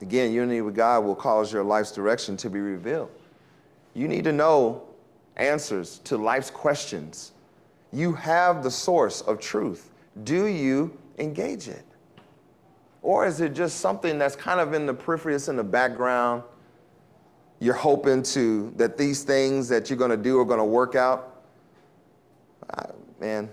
Again, 0.00 0.32
unity 0.32 0.60
with 0.62 0.74
God 0.74 1.04
will 1.04 1.14
cause 1.14 1.52
your 1.52 1.62
life's 1.62 1.92
direction 1.92 2.36
to 2.38 2.50
be 2.50 2.60
revealed. 2.60 3.10
You 3.94 4.08
need 4.08 4.24
to 4.24 4.32
know 4.32 4.82
answers 5.36 5.98
to 6.04 6.16
life's 6.16 6.50
questions. 6.50 7.32
You 7.92 8.12
have 8.14 8.62
the 8.62 8.70
source 8.70 9.20
of 9.22 9.40
truth. 9.40 9.90
Do 10.24 10.46
you 10.46 10.96
engage 11.18 11.68
it? 11.68 11.84
Or 13.02 13.26
is 13.26 13.40
it 13.40 13.54
just 13.54 13.78
something 13.78 14.18
that's 14.18 14.36
kind 14.36 14.60
of 14.60 14.72
in 14.72 14.86
the 14.86 14.94
periphery, 14.94 15.34
it's 15.34 15.48
in 15.48 15.56
the 15.56 15.64
background? 15.64 16.42
You're 17.60 17.74
hoping 17.74 18.22
to 18.24 18.72
that 18.76 18.96
these 18.96 19.22
things 19.22 19.68
that 19.68 19.90
you're 19.90 19.98
going 19.98 20.10
to 20.10 20.16
do 20.16 20.38
are 20.38 20.44
going 20.44 20.58
to 20.58 20.64
work 20.64 20.94
out. 20.94 21.42
Uh, 22.70 22.86
man, 23.20 23.48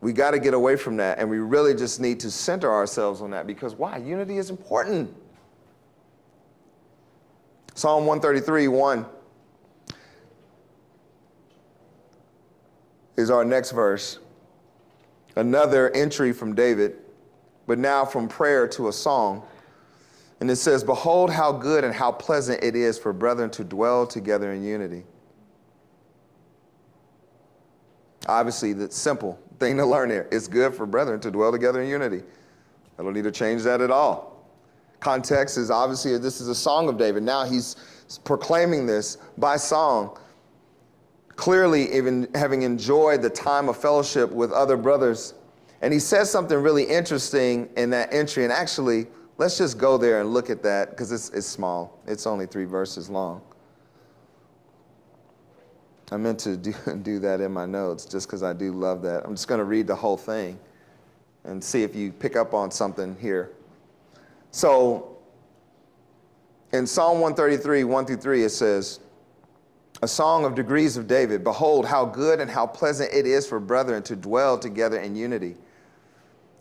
we 0.00 0.12
got 0.12 0.32
to 0.32 0.38
get 0.38 0.54
away 0.54 0.76
from 0.76 0.96
that, 0.98 1.18
and 1.18 1.30
we 1.30 1.38
really 1.38 1.74
just 1.74 2.00
need 2.00 2.20
to 2.20 2.30
center 2.30 2.70
ourselves 2.70 3.22
on 3.22 3.30
that 3.30 3.46
because 3.46 3.74
why? 3.74 3.96
Unity 3.96 4.38
is 4.38 4.50
important. 4.50 5.14
Psalm 7.74 8.06
133, 8.06 8.68
1 8.68 9.06
is 13.16 13.30
our 13.30 13.44
next 13.44 13.70
verse. 13.72 14.18
Another 15.36 15.90
entry 15.90 16.32
from 16.32 16.54
David, 16.54 16.96
but 17.66 17.78
now 17.78 18.04
from 18.04 18.28
prayer 18.28 18.68
to 18.68 18.88
a 18.88 18.92
song. 18.92 19.46
And 20.40 20.50
it 20.50 20.56
says, 20.56 20.84
Behold, 20.84 21.30
how 21.30 21.52
good 21.52 21.84
and 21.84 21.94
how 21.94 22.12
pleasant 22.12 22.62
it 22.62 22.76
is 22.76 22.98
for 22.98 23.12
brethren 23.12 23.50
to 23.50 23.64
dwell 23.64 24.06
together 24.06 24.52
in 24.52 24.62
unity. 24.62 25.04
Obviously, 28.26 28.72
the 28.72 28.90
simple 28.90 29.38
thing 29.58 29.76
to 29.76 29.86
learn 29.86 30.10
here 30.10 30.28
it's 30.32 30.48
good 30.48 30.74
for 30.74 30.86
brethren 30.86 31.20
to 31.20 31.30
dwell 31.30 31.52
together 31.52 31.82
in 31.82 31.88
unity. 31.88 32.22
I 32.98 33.02
don't 33.02 33.12
need 33.12 33.24
to 33.24 33.32
change 33.32 33.62
that 33.62 33.80
at 33.80 33.90
all. 33.90 34.48
Context 35.00 35.58
is 35.58 35.70
obviously 35.70 36.16
this 36.18 36.40
is 36.40 36.48
a 36.48 36.54
song 36.54 36.88
of 36.88 36.96
David. 36.96 37.22
Now 37.22 37.44
he's 37.44 37.76
proclaiming 38.24 38.86
this 38.86 39.18
by 39.36 39.56
song 39.56 40.18
clearly 41.36 41.92
even 41.94 42.28
having 42.34 42.62
enjoyed 42.62 43.22
the 43.22 43.30
time 43.30 43.68
of 43.68 43.76
fellowship 43.76 44.30
with 44.30 44.52
other 44.52 44.76
brothers. 44.76 45.34
And 45.82 45.92
he 45.92 45.98
says 45.98 46.30
something 46.30 46.56
really 46.56 46.84
interesting 46.84 47.68
in 47.76 47.90
that 47.90 48.12
entry. 48.12 48.44
And 48.44 48.52
actually, 48.52 49.06
let's 49.38 49.58
just 49.58 49.78
go 49.78 49.98
there 49.98 50.20
and 50.20 50.32
look 50.32 50.50
at 50.50 50.62
that 50.62 50.90
because 50.90 51.12
it's, 51.12 51.30
it's 51.30 51.46
small. 51.46 51.98
It's 52.06 52.26
only 52.26 52.46
three 52.46 52.64
verses 52.64 53.10
long. 53.10 53.42
I 56.12 56.16
meant 56.16 56.38
to 56.40 56.56
do, 56.56 56.72
do 57.02 57.18
that 57.20 57.40
in 57.40 57.52
my 57.52 57.66
notes 57.66 58.04
just 58.04 58.28
because 58.28 58.42
I 58.42 58.52
do 58.52 58.72
love 58.72 59.02
that. 59.02 59.24
I'm 59.24 59.34
just 59.34 59.48
going 59.48 59.58
to 59.58 59.64
read 59.64 59.86
the 59.86 59.96
whole 59.96 60.16
thing 60.16 60.58
and 61.44 61.62
see 61.62 61.82
if 61.82 61.94
you 61.94 62.12
pick 62.12 62.36
up 62.36 62.54
on 62.54 62.70
something 62.70 63.16
here. 63.20 63.50
So, 64.50 65.18
in 66.72 66.86
Psalm 66.86 67.20
133, 67.20 67.84
1 67.84 68.06
through 68.06 68.16
3, 68.16 68.44
it 68.44 68.50
says, 68.50 69.00
a 70.04 70.08
song 70.08 70.44
of 70.44 70.54
degrees 70.54 70.98
of 70.98 71.06
David. 71.06 71.42
Behold, 71.42 71.86
how 71.86 72.04
good 72.04 72.38
and 72.38 72.50
how 72.50 72.66
pleasant 72.66 73.10
it 73.14 73.26
is 73.26 73.46
for 73.46 73.58
brethren 73.58 74.02
to 74.02 74.14
dwell 74.14 74.58
together 74.58 75.00
in 75.00 75.16
unity. 75.16 75.56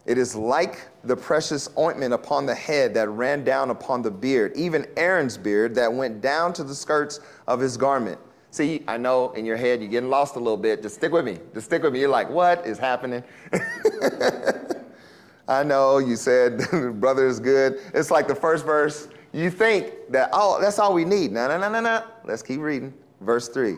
It 0.06 0.18
is 0.18 0.34
like 0.34 0.88
the 1.04 1.18
precious 1.18 1.70
ointment 1.78 2.14
upon 2.14 2.46
the 2.46 2.56
head 2.56 2.94
that 2.94 3.10
ran 3.10 3.44
down 3.44 3.70
upon 3.70 4.02
the 4.02 4.12
beard, 4.12 4.56
even 4.56 4.88
Aaron's 4.96 5.38
beard 5.38 5.76
that 5.76 5.92
went 5.92 6.22
down 6.22 6.54
to 6.54 6.64
the 6.64 6.74
skirts 6.74 7.20
of 7.46 7.60
his 7.60 7.76
garment. 7.76 8.18
See, 8.52 8.82
I 8.88 8.96
know 8.96 9.32
in 9.32 9.46
your 9.46 9.58
head 9.58 9.82
you're 9.82 9.92
getting 9.92 10.10
lost 10.10 10.38
a 10.38 10.40
little 10.40 10.56
bit. 10.56 10.82
Just 10.82 10.96
stick 10.96 11.12
with 11.12 11.26
me. 11.26 11.38
Just 11.54 11.66
stick 11.66 11.84
with 11.84 11.92
me. 11.92 12.00
You're 12.00 12.08
like, 12.10 12.30
what 12.30 12.66
is 12.66 12.78
happening? 12.80 13.26
I 15.50 15.64
know 15.64 15.98
you 15.98 16.16
said 16.16 16.66
brother 17.02 17.28
is 17.28 17.42
good. 17.42 17.82
It's 17.94 18.10
like 18.10 18.30
the 18.30 18.36
first 18.36 18.66
verse. 18.66 19.10
You 19.34 19.50
think 19.50 19.92
that, 20.12 20.30
oh, 20.32 20.62
that's 20.62 20.80
all 20.80 20.94
we 20.94 21.04
need. 21.04 21.34
No, 21.34 21.50
no, 21.50 21.58
no, 21.58 21.70
no, 21.70 21.82
no. 21.82 22.06
Let's 22.24 22.42
keep 22.42 22.62
reading. 22.62 22.94
Verse 23.24 23.50
3 23.50 23.78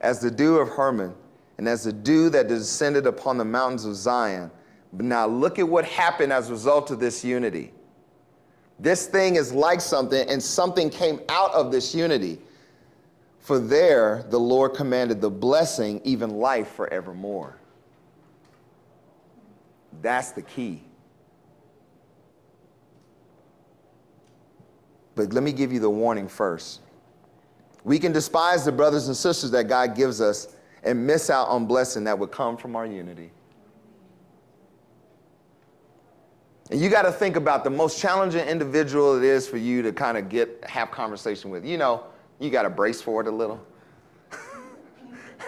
As 0.00 0.20
the 0.20 0.30
dew 0.30 0.58
of 0.58 0.68
Hermon, 0.68 1.14
and 1.58 1.68
as 1.68 1.84
the 1.84 1.92
dew 1.92 2.28
that 2.30 2.48
descended 2.48 3.06
upon 3.06 3.38
the 3.38 3.44
mountains 3.44 3.84
of 3.84 3.94
Zion. 3.94 4.50
But 4.92 5.06
now 5.06 5.26
look 5.26 5.58
at 5.58 5.68
what 5.68 5.84
happened 5.84 6.32
as 6.32 6.48
a 6.48 6.52
result 6.52 6.90
of 6.90 7.00
this 7.00 7.24
unity. 7.24 7.72
This 8.78 9.06
thing 9.06 9.36
is 9.36 9.52
like 9.52 9.80
something, 9.80 10.28
and 10.28 10.42
something 10.42 10.90
came 10.90 11.20
out 11.28 11.52
of 11.52 11.72
this 11.72 11.94
unity. 11.94 12.38
For 13.40 13.58
there 13.58 14.24
the 14.28 14.38
Lord 14.38 14.74
commanded 14.74 15.20
the 15.20 15.30
blessing, 15.30 16.00
even 16.04 16.30
life 16.30 16.68
forevermore. 16.68 17.56
That's 20.02 20.32
the 20.32 20.42
key. 20.42 20.82
But 25.14 25.32
let 25.32 25.42
me 25.42 25.52
give 25.52 25.72
you 25.72 25.80
the 25.80 25.88
warning 25.88 26.28
first. 26.28 26.80
We 27.86 28.00
can 28.00 28.10
despise 28.10 28.64
the 28.64 28.72
brothers 28.72 29.06
and 29.06 29.16
sisters 29.16 29.52
that 29.52 29.68
God 29.68 29.94
gives 29.94 30.20
us 30.20 30.56
and 30.82 31.06
miss 31.06 31.30
out 31.30 31.46
on 31.46 31.66
blessing 31.66 32.02
that 32.02 32.18
would 32.18 32.32
come 32.32 32.56
from 32.56 32.74
our 32.74 32.84
unity. 32.84 33.30
And 36.68 36.80
you 36.80 36.90
got 36.90 37.02
to 37.02 37.12
think 37.12 37.36
about 37.36 37.62
the 37.62 37.70
most 37.70 38.00
challenging 38.00 38.44
individual 38.44 39.16
it 39.16 39.22
is 39.22 39.46
for 39.46 39.56
you 39.56 39.82
to 39.82 39.92
kind 39.92 40.18
of 40.18 40.28
get 40.28 40.64
have 40.68 40.90
conversation 40.90 41.48
with. 41.48 41.64
You 41.64 41.78
know, 41.78 42.02
you 42.40 42.50
got 42.50 42.62
to 42.62 42.70
brace 42.70 43.00
for 43.00 43.20
it 43.20 43.28
a 43.28 43.30
little 43.30 43.64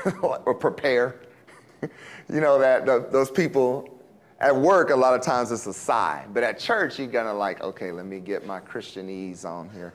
or 0.23 0.55
prepare. 0.55 1.17
you 1.83 2.41
know 2.41 2.57
that 2.61 2.87
those 3.11 3.33
people 3.33 3.99
at 4.39 4.55
work 4.55 4.91
a 4.91 4.97
lot 4.97 5.13
of 5.13 5.23
times 5.23 5.51
it's 5.51 5.67
a 5.67 5.75
sigh, 5.75 6.25
but 6.33 6.45
at 6.45 6.61
church 6.61 7.01
you're 7.01 7.09
gonna 7.09 7.35
like, 7.35 7.61
okay, 7.63 7.91
let 7.91 8.07
me 8.07 8.21
get 8.21 8.47
my 8.47 8.61
Christianese 8.61 9.45
on 9.45 9.69
here. 9.71 9.93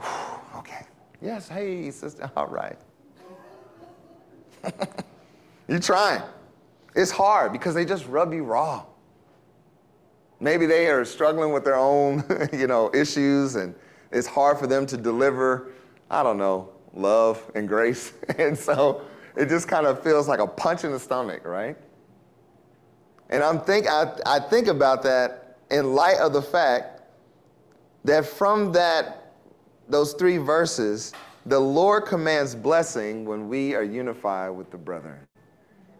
okay. 0.56 0.86
Yes, 1.24 1.48
hey 1.48 1.90
sister, 1.90 2.30
all 2.36 2.48
right. 2.48 2.76
you're 5.68 5.78
trying. 5.78 6.20
It's 6.94 7.10
hard 7.10 7.50
because 7.50 7.74
they 7.74 7.86
just 7.86 8.06
rub 8.06 8.34
you 8.34 8.44
raw. 8.44 8.84
Maybe 10.38 10.66
they 10.66 10.88
are 10.88 11.02
struggling 11.06 11.54
with 11.54 11.64
their 11.64 11.76
own, 11.76 12.22
you 12.52 12.66
know, 12.66 12.90
issues 12.92 13.54
and 13.54 13.74
it's 14.12 14.26
hard 14.26 14.58
for 14.58 14.66
them 14.66 14.84
to 14.84 14.98
deliver, 14.98 15.70
I 16.10 16.22
don't 16.22 16.36
know, 16.36 16.68
love 16.92 17.42
and 17.54 17.66
grace. 17.66 18.12
and 18.38 18.56
so 18.56 19.00
it 19.34 19.48
just 19.48 19.66
kind 19.66 19.86
of 19.86 20.02
feels 20.02 20.28
like 20.28 20.40
a 20.40 20.46
punch 20.46 20.84
in 20.84 20.92
the 20.92 21.00
stomach, 21.00 21.46
right? 21.46 21.78
And 23.30 23.42
I'm 23.42 23.60
think, 23.60 23.86
I, 23.88 24.12
I 24.26 24.40
think 24.40 24.66
about 24.66 25.02
that 25.04 25.56
in 25.70 25.94
light 25.94 26.18
of 26.18 26.34
the 26.34 26.42
fact 26.42 27.00
that 28.04 28.26
from 28.26 28.72
that, 28.72 29.23
those 29.88 30.14
three 30.14 30.38
verses, 30.38 31.12
the 31.46 31.58
Lord 31.58 32.06
commands 32.06 32.54
blessing 32.54 33.24
when 33.24 33.48
we 33.48 33.74
are 33.74 33.82
unified 33.82 34.50
with 34.50 34.70
the 34.70 34.78
brethren. 34.78 35.20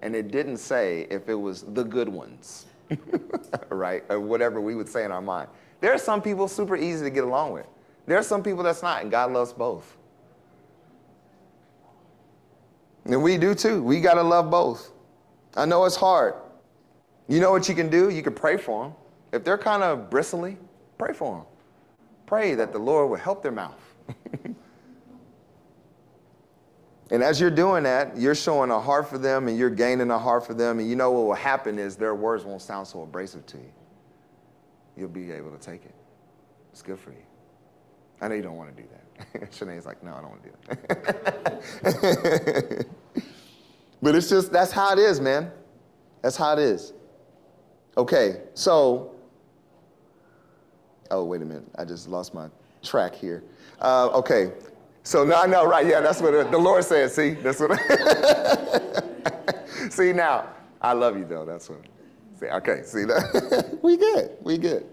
And 0.02 0.14
it 0.14 0.30
didn't 0.30 0.58
say 0.58 1.06
if 1.10 1.28
it 1.28 1.34
was 1.34 1.62
the 1.62 1.84
good 1.84 2.08
ones, 2.08 2.66
right? 3.70 4.04
Or 4.08 4.20
whatever 4.20 4.60
we 4.60 4.74
would 4.74 4.88
say 4.88 5.04
in 5.04 5.12
our 5.12 5.22
mind. 5.22 5.48
There 5.80 5.92
are 5.92 5.98
some 5.98 6.22
people 6.22 6.48
super 6.48 6.76
easy 6.76 7.04
to 7.04 7.10
get 7.10 7.24
along 7.24 7.52
with. 7.52 7.66
There 8.06 8.18
are 8.18 8.22
some 8.22 8.42
people 8.42 8.62
that's 8.62 8.82
not, 8.82 9.02
and 9.02 9.10
God 9.10 9.32
loves 9.32 9.52
both. 9.52 9.96
And 13.04 13.22
we 13.22 13.36
do 13.36 13.54
too. 13.54 13.82
We 13.82 14.00
got 14.00 14.14
to 14.14 14.22
love 14.22 14.50
both. 14.50 14.92
I 15.56 15.66
know 15.66 15.84
it's 15.84 15.96
hard. 15.96 16.34
You 17.28 17.40
know 17.40 17.50
what 17.50 17.68
you 17.68 17.74
can 17.74 17.88
do? 17.88 18.10
You 18.10 18.22
can 18.22 18.34
pray 18.34 18.56
for 18.56 18.84
them. 18.84 18.94
If 19.32 19.44
they're 19.44 19.58
kind 19.58 19.82
of 19.82 20.10
bristly, 20.10 20.56
pray 20.98 21.12
for 21.12 21.38
them. 21.38 21.46
Pray 22.34 22.56
that 22.56 22.72
the 22.72 22.80
Lord 22.80 23.10
will 23.10 23.16
help 23.16 23.44
their 23.44 23.52
mouth. 23.52 23.80
and 27.12 27.22
as 27.22 27.40
you're 27.40 27.48
doing 27.48 27.84
that, 27.84 28.16
you're 28.16 28.34
showing 28.34 28.72
a 28.72 28.80
heart 28.80 29.08
for 29.08 29.18
them 29.18 29.46
and 29.46 29.56
you're 29.56 29.70
gaining 29.70 30.10
a 30.10 30.18
heart 30.18 30.44
for 30.44 30.52
them. 30.52 30.80
And 30.80 30.90
you 30.90 30.96
know 30.96 31.12
what 31.12 31.26
will 31.26 31.34
happen 31.34 31.78
is 31.78 31.94
their 31.94 32.16
words 32.16 32.44
won't 32.44 32.60
sound 32.60 32.88
so 32.88 33.02
abrasive 33.02 33.46
to 33.46 33.56
you. 33.58 33.72
You'll 34.96 35.10
be 35.10 35.30
able 35.30 35.52
to 35.52 35.58
take 35.58 35.84
it. 35.84 35.94
It's 36.72 36.82
good 36.82 36.98
for 36.98 37.12
you. 37.12 37.22
I 38.20 38.26
know 38.26 38.34
you 38.34 38.42
don't 38.42 38.56
want 38.56 38.76
to 38.76 38.82
do 38.82 38.88
that. 38.88 39.54
Shanae's 39.54 39.86
like, 39.86 40.02
no, 40.02 40.14
I 40.14 40.20
don't 40.20 40.30
want 40.30 40.42
to 40.42 40.50
do 40.50 40.56
that. 41.84 42.86
but 44.02 44.16
it's 44.16 44.28
just, 44.28 44.50
that's 44.50 44.72
how 44.72 44.92
it 44.92 44.98
is, 44.98 45.20
man. 45.20 45.52
That's 46.20 46.36
how 46.36 46.54
it 46.54 46.58
is. 46.58 46.94
Okay, 47.96 48.40
so, 48.54 49.13
oh, 51.10 51.24
wait 51.24 51.42
a 51.42 51.44
minute. 51.44 51.64
I 51.76 51.84
just 51.84 52.08
lost 52.08 52.34
my 52.34 52.48
track 52.82 53.14
here. 53.14 53.42
Uh, 53.80 54.08
okay, 54.08 54.52
so 55.02 55.22
now 55.22 55.42
I 55.42 55.46
know, 55.46 55.66
right? 55.66 55.86
Yeah, 55.86 56.00
that's 56.00 56.20
what 56.20 56.50
the 56.50 56.58
Lord 56.58 56.82
said. 56.82 57.10
See, 57.10 57.32
that's 57.32 57.60
what. 57.60 57.78
see 59.92 60.12
now, 60.12 60.48
I 60.80 60.94
love 60.94 61.18
you 61.18 61.24
though. 61.24 61.44
That's 61.44 61.68
what. 61.68 61.80
See, 62.40 62.46
okay, 62.46 62.82
see 62.84 63.04
that? 63.04 63.78
we 63.82 63.96
good. 63.96 64.30
We 64.40 64.56
good. 64.58 64.86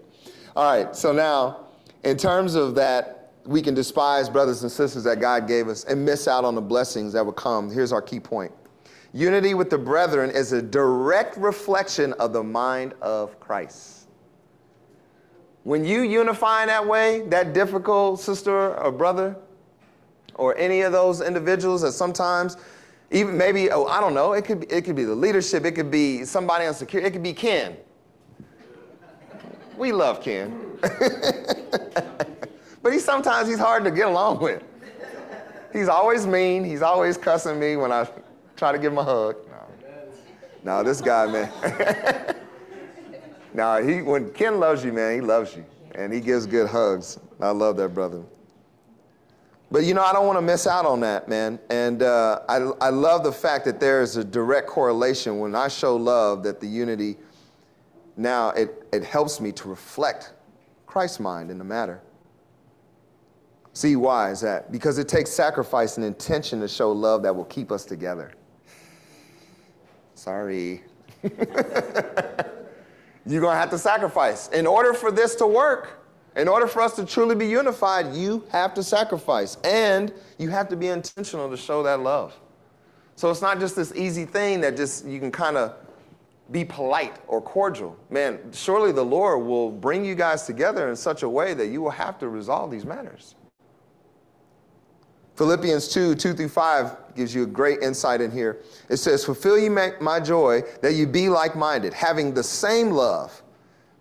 All 0.54 0.64
right. 0.64 0.94
So 0.94 1.12
now, 1.12 1.66
in 2.04 2.18
terms 2.18 2.54
of 2.54 2.74
that, 2.74 3.32
we 3.44 3.62
can 3.62 3.74
despise 3.74 4.28
brothers 4.28 4.62
and 4.62 4.70
sisters 4.70 5.04
that 5.04 5.18
God 5.20 5.48
gave 5.48 5.68
us 5.68 5.84
and 5.84 6.04
miss 6.04 6.28
out 6.28 6.44
on 6.44 6.54
the 6.54 6.60
blessings 6.60 7.14
that 7.14 7.24
will 7.24 7.32
come. 7.32 7.70
Here's 7.70 7.92
our 7.92 8.02
key 8.02 8.20
point. 8.20 8.52
Unity 9.14 9.54
with 9.54 9.70
the 9.70 9.78
brethren 9.78 10.30
is 10.30 10.52
a 10.52 10.62
direct 10.62 11.36
reflection 11.36 12.12
of 12.14 12.32
the 12.32 12.42
mind 12.42 12.94
of 13.00 13.38
Christ. 13.40 14.01
When 15.64 15.84
you 15.84 16.02
unify 16.02 16.62
in 16.62 16.68
that 16.68 16.86
way, 16.86 17.22
that 17.28 17.52
difficult 17.52 18.20
sister 18.20 18.74
or 18.76 18.90
brother, 18.90 19.36
or 20.34 20.56
any 20.56 20.80
of 20.80 20.92
those 20.92 21.20
individuals 21.20 21.82
that 21.82 21.92
sometimes, 21.92 22.56
even 23.10 23.36
maybe, 23.36 23.70
oh, 23.70 23.84
I 23.84 24.00
don't 24.00 24.14
know, 24.14 24.32
it 24.32 24.44
could, 24.44 24.60
be, 24.60 24.66
it 24.66 24.82
could 24.84 24.96
be 24.96 25.04
the 25.04 25.14
leadership, 25.14 25.64
it 25.64 25.72
could 25.72 25.90
be 25.90 26.24
somebody 26.24 26.66
on 26.66 26.74
security, 26.74 27.08
it 27.08 27.12
could 27.12 27.22
be 27.22 27.32
Ken. 27.32 27.76
We 29.76 29.92
love 29.92 30.20
Ken. 30.20 30.58
but 32.82 32.92
he 32.92 32.98
sometimes 32.98 33.48
he's 33.48 33.58
hard 33.58 33.84
to 33.84 33.90
get 33.90 34.08
along 34.08 34.40
with. 34.40 34.62
He's 35.72 35.88
always 35.88 36.26
mean, 36.26 36.64
he's 36.64 36.82
always 36.82 37.16
cussing 37.16 37.58
me 37.58 37.76
when 37.76 37.92
I 37.92 38.08
try 38.56 38.72
to 38.72 38.78
give 38.78 38.92
him 38.92 38.98
a 38.98 39.04
hug. 39.04 39.36
No, 40.64 40.76
no 40.76 40.82
this 40.82 41.00
guy, 41.00 41.26
man. 41.26 42.36
now, 43.54 43.82
he, 43.82 44.02
when 44.02 44.30
Ken 44.32 44.58
loves 44.58 44.84
you, 44.84 44.92
man, 44.92 45.14
he 45.14 45.20
loves 45.20 45.54
you. 45.56 45.64
And 45.94 46.12
he 46.12 46.20
gives 46.20 46.46
good 46.46 46.68
hugs. 46.68 47.18
I 47.40 47.50
love 47.50 47.76
that 47.76 47.90
brother. 47.90 48.22
But 49.70 49.84
you 49.84 49.94
know, 49.94 50.02
I 50.02 50.12
don't 50.12 50.26
want 50.26 50.38
to 50.38 50.42
miss 50.42 50.66
out 50.66 50.84
on 50.84 51.00
that, 51.00 51.28
man. 51.28 51.58
And 51.70 52.02
uh, 52.02 52.40
I, 52.48 52.56
I 52.80 52.90
love 52.90 53.24
the 53.24 53.32
fact 53.32 53.64
that 53.64 53.80
there 53.80 54.02
is 54.02 54.16
a 54.16 54.24
direct 54.24 54.68
correlation 54.68 55.38
when 55.38 55.54
I 55.54 55.68
show 55.68 55.96
love 55.96 56.42
that 56.42 56.60
the 56.60 56.66
unity 56.66 57.16
now 58.16 58.50
it, 58.50 58.86
it 58.92 59.02
helps 59.02 59.40
me 59.40 59.52
to 59.52 59.68
reflect 59.68 60.32
Christ's 60.86 61.20
mind 61.20 61.50
in 61.50 61.56
the 61.56 61.64
matter. 61.64 62.02
See, 63.72 63.96
why 63.96 64.30
is 64.30 64.42
that? 64.42 64.70
Because 64.70 64.98
it 64.98 65.08
takes 65.08 65.30
sacrifice 65.30 65.96
and 65.96 66.04
intention 66.04 66.60
to 66.60 66.68
show 66.68 66.92
love 66.92 67.22
that 67.22 67.34
will 67.34 67.46
keep 67.46 67.72
us 67.72 67.86
together. 67.86 68.32
Sorry. 70.14 70.82
You're 73.26 73.40
going 73.40 73.54
to 73.54 73.60
have 73.60 73.70
to 73.70 73.78
sacrifice. 73.78 74.48
In 74.48 74.66
order 74.66 74.94
for 74.94 75.12
this 75.12 75.34
to 75.36 75.46
work, 75.46 76.00
in 76.34 76.48
order 76.48 76.66
for 76.66 76.80
us 76.80 76.96
to 76.96 77.04
truly 77.04 77.34
be 77.34 77.46
unified, 77.46 78.14
you 78.14 78.44
have 78.50 78.74
to 78.74 78.82
sacrifice 78.82 79.56
and 79.64 80.12
you 80.38 80.48
have 80.48 80.68
to 80.68 80.76
be 80.76 80.88
intentional 80.88 81.50
to 81.50 81.56
show 81.56 81.82
that 81.82 82.00
love. 82.00 82.34
So 83.16 83.30
it's 83.30 83.42
not 83.42 83.60
just 83.60 83.76
this 83.76 83.94
easy 83.94 84.24
thing 84.24 84.60
that 84.62 84.76
just 84.76 85.04
you 85.04 85.20
can 85.20 85.30
kind 85.30 85.56
of 85.56 85.74
be 86.50 86.64
polite 86.64 87.16
or 87.28 87.40
cordial. 87.40 87.96
Man, 88.10 88.38
surely 88.52 88.92
the 88.92 89.04
Lord 89.04 89.44
will 89.46 89.70
bring 89.70 90.04
you 90.04 90.14
guys 90.14 90.44
together 90.46 90.88
in 90.88 90.96
such 90.96 91.22
a 91.22 91.28
way 91.28 91.54
that 91.54 91.68
you 91.68 91.82
will 91.82 91.90
have 91.90 92.18
to 92.18 92.28
resolve 92.28 92.70
these 92.70 92.84
matters. 92.84 93.34
Philippians 95.36 95.88
2 95.88 96.14
2 96.14 96.34
through 96.34 96.48
5 96.48 96.96
gives 97.14 97.34
you 97.34 97.42
a 97.42 97.46
great 97.46 97.82
insight 97.82 98.20
in 98.20 98.30
here. 98.30 98.62
It 98.88 98.96
says, 98.96 99.24
Fulfill 99.24 99.58
you 99.58 99.70
my 99.70 100.20
joy 100.20 100.62
that 100.80 100.94
you 100.94 101.06
be 101.06 101.28
like 101.28 101.56
minded, 101.56 101.92
having 101.92 102.34
the 102.34 102.42
same 102.42 102.90
love, 102.90 103.42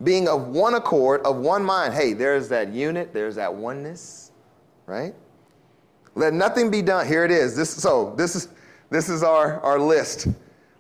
being 0.04 0.28
of 0.28 0.48
one 0.48 0.76
accord, 0.76 1.22
of 1.22 1.38
one 1.38 1.64
mind. 1.64 1.94
Hey, 1.94 2.14
there's 2.14 2.50
that 2.50 2.70
unit, 2.70 3.14
there's 3.14 3.36
that 3.36 3.54
oneness, 3.54 4.32
right? 4.86 5.14
Let 6.16 6.34
nothing 6.34 6.70
be 6.70 6.82
done. 6.82 7.08
Here 7.08 7.24
it 7.24 7.32
is. 7.32 7.56
This, 7.56 7.70
so 7.70 8.14
this 8.18 8.36
is, 8.36 8.50
this 8.90 9.10
is 9.10 9.24
our, 9.24 9.60
our 9.62 9.80
list. 9.80 10.28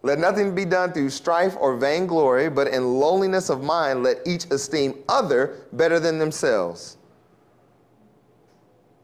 Let 0.04 0.18
nothing 0.18 0.56
be 0.56 0.66
done 0.66 0.94
through 0.94 1.12
strife 1.12 1.56
or 1.60 1.78
vainglory, 1.78 2.50
but 2.50 2.68
in 2.68 3.00
lowliness 3.00 3.50
of 3.50 3.64
mind, 3.64 4.04
let 4.04 4.18
each 4.26 4.46
esteem 4.46 4.96
other 5.08 5.68
better 5.74 6.00
than 6.00 6.18
themselves. 6.18 6.98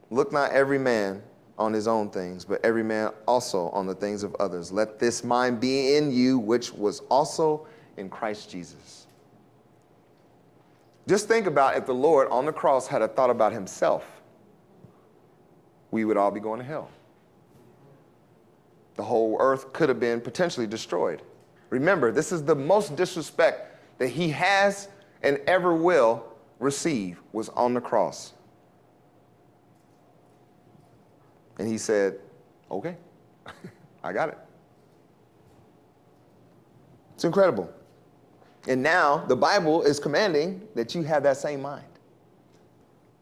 Look 0.09 0.31
not 0.31 0.51
every 0.51 0.79
man 0.79 1.21
on 1.57 1.73
his 1.73 1.87
own 1.87 2.09
things, 2.09 2.45
but 2.45 2.63
every 2.63 2.83
man 2.83 3.11
also 3.27 3.69
on 3.69 3.87
the 3.87 3.95
things 3.95 4.23
of 4.23 4.35
others. 4.35 4.71
Let 4.71 4.99
this 4.99 5.23
mind 5.23 5.59
be 5.59 5.95
in 5.95 6.11
you, 6.11 6.37
which 6.37 6.71
was 6.71 6.99
also 7.09 7.67
in 7.97 8.09
Christ 8.09 8.49
Jesus. 8.49 9.07
Just 11.07 11.27
think 11.27 11.47
about 11.47 11.77
if 11.77 11.85
the 11.85 11.93
Lord 11.93 12.27
on 12.29 12.45
the 12.45 12.51
cross 12.51 12.85
had 12.87 13.01
a 13.01 13.07
thought 13.07 13.29
about 13.29 13.53
himself, 13.53 14.05
we 15.89 16.05
would 16.05 16.17
all 16.17 16.31
be 16.31 16.39
going 16.39 16.59
to 16.59 16.65
hell. 16.65 16.89
The 18.95 19.03
whole 19.03 19.37
earth 19.39 19.71
could 19.73 19.89
have 19.89 19.99
been 19.99 20.19
potentially 20.19 20.67
destroyed. 20.67 21.21
Remember, 21.69 22.11
this 22.11 22.31
is 22.31 22.43
the 22.43 22.55
most 22.55 22.95
disrespect 22.95 23.99
that 23.99 24.09
he 24.09 24.29
has 24.29 24.89
and 25.23 25.39
ever 25.47 25.73
will 25.73 26.23
receive 26.59 27.19
was 27.31 27.49
on 27.49 27.73
the 27.73 27.81
cross. 27.81 28.33
And 31.59 31.67
he 31.67 31.77
said, 31.77 32.19
Okay, 32.69 32.95
I 34.03 34.13
got 34.13 34.29
it. 34.29 34.37
It's 37.15 37.23
incredible. 37.23 37.71
And 38.67 38.83
now 38.83 39.23
the 39.27 39.35
Bible 39.35 39.83
is 39.83 39.99
commanding 39.99 40.67
that 40.75 40.93
you 40.93 41.03
have 41.03 41.23
that 41.23 41.37
same 41.37 41.61
mind. 41.61 41.85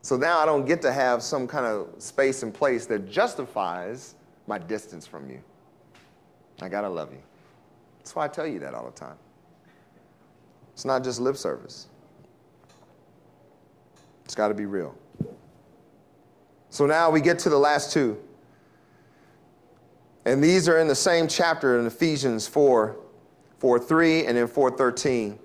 So 0.02 0.18
now 0.18 0.40
I 0.40 0.46
don't 0.46 0.66
get 0.66 0.82
to 0.84 0.92
have 0.92 1.22
some 1.24 1.48
kind 1.48 1.66
of 1.66 1.90
space 2.00 2.44
and 2.44 2.54
place 2.54 2.86
that 2.88 3.10
justifies 3.10 4.16
my 4.48 4.58
distance 4.58 5.08
from 5.08 5.30
you. 5.30 5.42
I 6.62 6.70
gotta 6.70 6.90
love 6.90 7.12
you. 7.12 7.22
That's 8.00 8.16
why 8.16 8.26
I 8.26 8.28
tell 8.28 8.46
you 8.46 8.60
that 8.60 8.74
all 8.74 8.86
the 8.86 9.00
time. 9.00 9.18
It's 10.74 10.86
not 10.86 11.04
just 11.04 11.20
lip 11.22 11.38
service. 11.38 11.88
It's 14.26 14.36
got 14.36 14.50
to 14.50 14.54
be 14.54 14.66
real. 14.66 14.94
So 16.70 16.86
now 16.86 17.10
we 17.10 17.22
get 17.22 17.40
to 17.40 17.50
the 17.50 17.58
last 17.58 17.94
two. 17.94 18.22
And 20.26 20.44
these 20.44 20.68
are 20.68 20.80
in 20.80 20.88
the 20.88 20.96
same 20.96 21.28
chapter 21.28 21.80
in 21.80 21.86
Ephesians 21.86 22.48
4, 22.48 22.96
4 23.60 23.80
3, 23.80 24.26
and 24.26 24.38
in 24.38 24.48
4 24.48 24.72
13. 24.72 25.40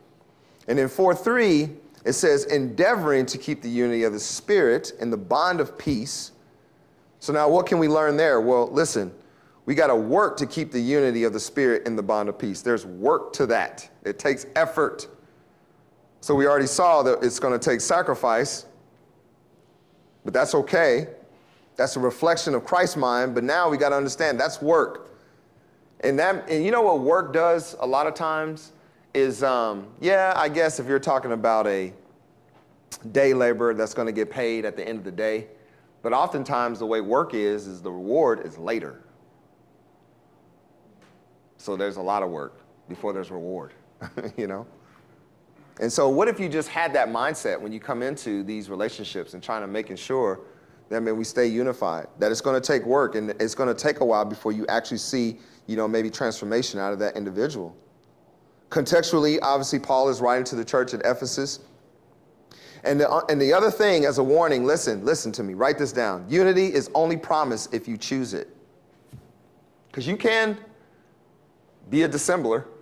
And 0.69 0.79
in 0.79 0.89
4 0.89 1.15
3, 1.15 1.69
it 2.05 2.13
says, 2.15 2.45
endeavoring 2.47 3.27
to 3.27 3.39
keep 3.39 3.61
the 3.61 3.69
unity 3.69 4.05
of 4.05 4.13
the 4.13 4.21
Spirit 4.21 4.93
in 5.01 5.11
the 5.11 5.17
bond 5.17 5.61
of 5.61 5.77
peace. 5.77 6.33
So 7.19 7.33
now 7.33 7.49
what 7.49 7.67
can 7.67 7.79
we 7.79 7.89
learn 7.89 8.17
there? 8.17 8.41
Well, 8.41 8.71
listen, 8.71 9.13
we 9.67 9.75
got 9.75 9.89
to 9.89 9.97
work 9.97 10.39
to 10.39 10.47
keep 10.47 10.73
the 10.73 10.81
unity 10.81 11.25
of 11.25 11.35
the 11.35 11.41
Spirit 11.41 11.87
in 11.87 11.95
the 11.95 12.03
bond 12.03 12.31
of 12.31 12.39
peace. 12.39 12.63
There's 12.63 12.87
work 12.87 13.33
to 13.35 13.47
that, 13.47 13.89
it 14.05 14.19
takes 14.19 14.47
effort. 14.57 15.09
So 16.23 16.35
we 16.35 16.47
already 16.47 16.67
saw 16.67 17.03
that 17.03 17.23
it's 17.23 17.39
going 17.39 17.59
to 17.59 17.71
take 17.71 17.81
sacrifice, 17.81 18.67
but 20.25 20.35
that's 20.35 20.55
okay. 20.55 21.09
That's 21.81 21.97
a 21.97 22.01
reflection 22.01 22.55
of 22.55 22.63
Christ's 22.63 22.99
mind, 22.99 23.35
but 23.35 23.43
now 23.43 23.71
we 23.71 23.79
got 23.79 23.89
to 23.89 23.97
understand 23.97 24.39
that's 24.39 24.61
work. 24.61 25.17
And 26.01 26.19
that 26.19 26.47
and 26.51 26.63
you 26.63 26.71
know 26.71 26.83
what 26.83 27.01
work 27.01 27.33
does 27.33 27.75
a 27.81 27.87
lot 27.87 28.07
of 28.07 28.13
times 28.13 28.73
is 29.15 29.43
um, 29.43 29.87
yeah, 29.99 30.35
I 30.37 30.51
guess 30.51 30.79
if 30.79 30.87
you're 30.87 30.99
talking 30.99 31.33
about 31.33 31.67
a 31.67 31.95
day 33.13 33.33
laborer 33.33 33.73
that's 33.73 33.95
going 33.95 34.05
to 34.05 34.13
get 34.13 34.31
paid 34.31 34.67
at 34.67 34.77
the 34.77 34.87
end 34.87 34.99
of 34.99 35.05
the 35.05 35.11
day, 35.11 35.47
but 36.03 36.13
oftentimes 36.13 36.81
the 36.81 36.85
way 36.85 37.01
work 37.01 37.33
is 37.33 37.67
is 37.67 37.81
the 37.81 37.91
reward 37.91 38.45
is 38.45 38.59
later. 38.59 39.01
So 41.57 41.77
there's 41.77 41.97
a 41.97 42.03
lot 42.03 42.23
of 42.23 42.29
work 42.29 42.61
before 42.91 43.15
there's 43.15 43.31
reward, 43.31 43.73
you 44.37 44.47
know? 44.47 44.67
And 45.81 45.91
so 45.91 46.11
what 46.11 46.29
if 46.29 46.39
you 46.39 46.51
just 46.51 46.69
had 46.69 46.93
that 46.93 47.09
mindset 47.09 47.59
when 47.59 47.73
you 47.73 47.81
come 47.81 48.03
into 48.03 48.43
these 48.43 48.69
relationships 48.69 49.33
and 49.33 49.43
trying 49.43 49.63
to 49.63 49.67
making 49.67 49.97
sure 49.97 50.41
I 50.93 50.99
mean, 50.99 51.17
we 51.17 51.25
stay 51.25 51.47
unified, 51.47 52.09
that 52.19 52.33
it's 52.33 52.41
going 52.41 52.61
to 52.61 52.67
take 52.67 52.85
work 52.85 53.15
and 53.15 53.31
it's 53.41 53.55
going 53.55 53.69
to 53.69 53.75
take 53.75 54.01
a 54.01 54.05
while 54.05 54.25
before 54.25 54.51
you 54.51 54.67
actually 54.69 54.99
see, 54.99 55.39
you 55.67 55.77
know, 55.77 55.87
maybe 55.87 56.11
transformation 56.11 56.81
out 56.81 56.93
of 56.93 56.99
that 56.99 57.17
individual. 57.17 57.77
Contextually, 58.71 59.39
obviously, 59.43 59.79
Paul 59.79 60.09
is 60.09 60.21
writing 60.21 60.45
to 60.45 60.57
the 60.57 60.65
church 60.65 60.93
at 60.95 61.01
Ephesus. 61.05 61.61
And 62.83 63.01
the, 63.01 63.25
and 63.29 63.41
the 63.41 63.53
other 63.53 63.71
thing, 63.71 64.05
as 64.05 64.19
a 64.19 64.25
warning, 64.25 64.65
listen, 64.65 65.05
listen 65.05 65.31
to 65.33 65.43
me, 65.43 65.55
write 65.55 65.79
this 65.79 65.93
down. 65.93 66.25
Unity 66.29 66.67
is 66.67 66.91
only 66.95 67.17
promised 67.17 67.73
if 67.73 67.87
you 67.87 67.97
choose 67.97 68.35
it. 68.35 68.49
Because 69.89 70.07
you 70.07 70.17
can 70.17 70.59
be 71.89 72.03
a 72.03 72.09
dissembler. 72.09 72.65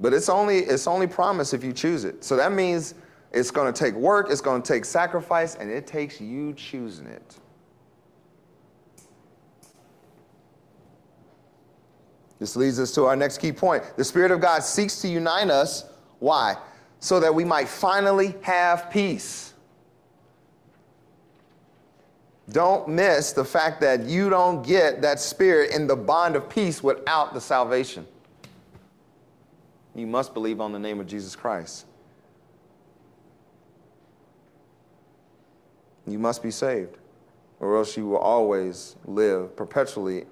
But 0.00 0.12
it's 0.12 0.28
only, 0.28 0.58
it's 0.58 0.86
only 0.86 1.06
promise 1.06 1.54
if 1.54 1.64
you 1.64 1.72
choose 1.72 2.04
it. 2.04 2.24
So 2.24 2.36
that 2.36 2.52
means 2.52 2.94
it's 3.34 3.50
going 3.50 3.72
to 3.72 3.78
take 3.78 3.94
work, 3.94 4.28
it's 4.30 4.40
going 4.40 4.62
to 4.62 4.72
take 4.72 4.84
sacrifice, 4.84 5.56
and 5.56 5.70
it 5.70 5.86
takes 5.86 6.20
you 6.20 6.52
choosing 6.54 7.06
it. 7.06 7.36
This 12.38 12.56
leads 12.56 12.78
us 12.78 12.92
to 12.92 13.04
our 13.04 13.16
next 13.16 13.38
key 13.38 13.52
point. 13.52 13.82
The 13.96 14.04
Spirit 14.04 14.30
of 14.30 14.40
God 14.40 14.62
seeks 14.62 15.00
to 15.02 15.08
unite 15.08 15.50
us. 15.50 15.84
Why? 16.18 16.56
So 17.00 17.20
that 17.20 17.34
we 17.34 17.44
might 17.44 17.68
finally 17.68 18.34
have 18.42 18.90
peace. 18.90 19.54
Don't 22.50 22.88
miss 22.88 23.32
the 23.32 23.44
fact 23.44 23.80
that 23.80 24.04
you 24.04 24.28
don't 24.28 24.66
get 24.66 25.00
that 25.02 25.18
Spirit 25.18 25.70
in 25.70 25.86
the 25.86 25.96
bond 25.96 26.36
of 26.36 26.48
peace 26.50 26.82
without 26.82 27.32
the 27.32 27.40
salvation 27.40 28.06
you 29.94 30.06
must 30.06 30.34
believe 30.34 30.60
on 30.60 30.72
the 30.72 30.78
name 30.78 31.00
of 31.00 31.06
Jesus 31.06 31.36
Christ. 31.36 31.86
You 36.06 36.18
must 36.18 36.42
be 36.42 36.50
saved, 36.50 36.98
or 37.60 37.76
else 37.76 37.96
you 37.96 38.06
will 38.06 38.18
always 38.18 38.96
live 39.06 39.56
perpetually 39.56 40.24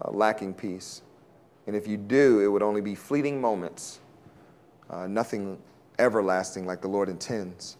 uh, 0.00 0.10
lacking 0.10 0.54
peace. 0.54 1.02
And 1.66 1.76
if 1.76 1.86
you 1.86 1.96
do, 1.96 2.40
it 2.40 2.48
would 2.48 2.62
only 2.62 2.80
be 2.80 2.94
fleeting 2.94 3.40
moments, 3.40 4.00
uh, 4.90 5.06
nothing 5.06 5.58
everlasting 5.98 6.66
like 6.66 6.80
the 6.80 6.88
Lord 6.88 7.08
intends. 7.08 7.76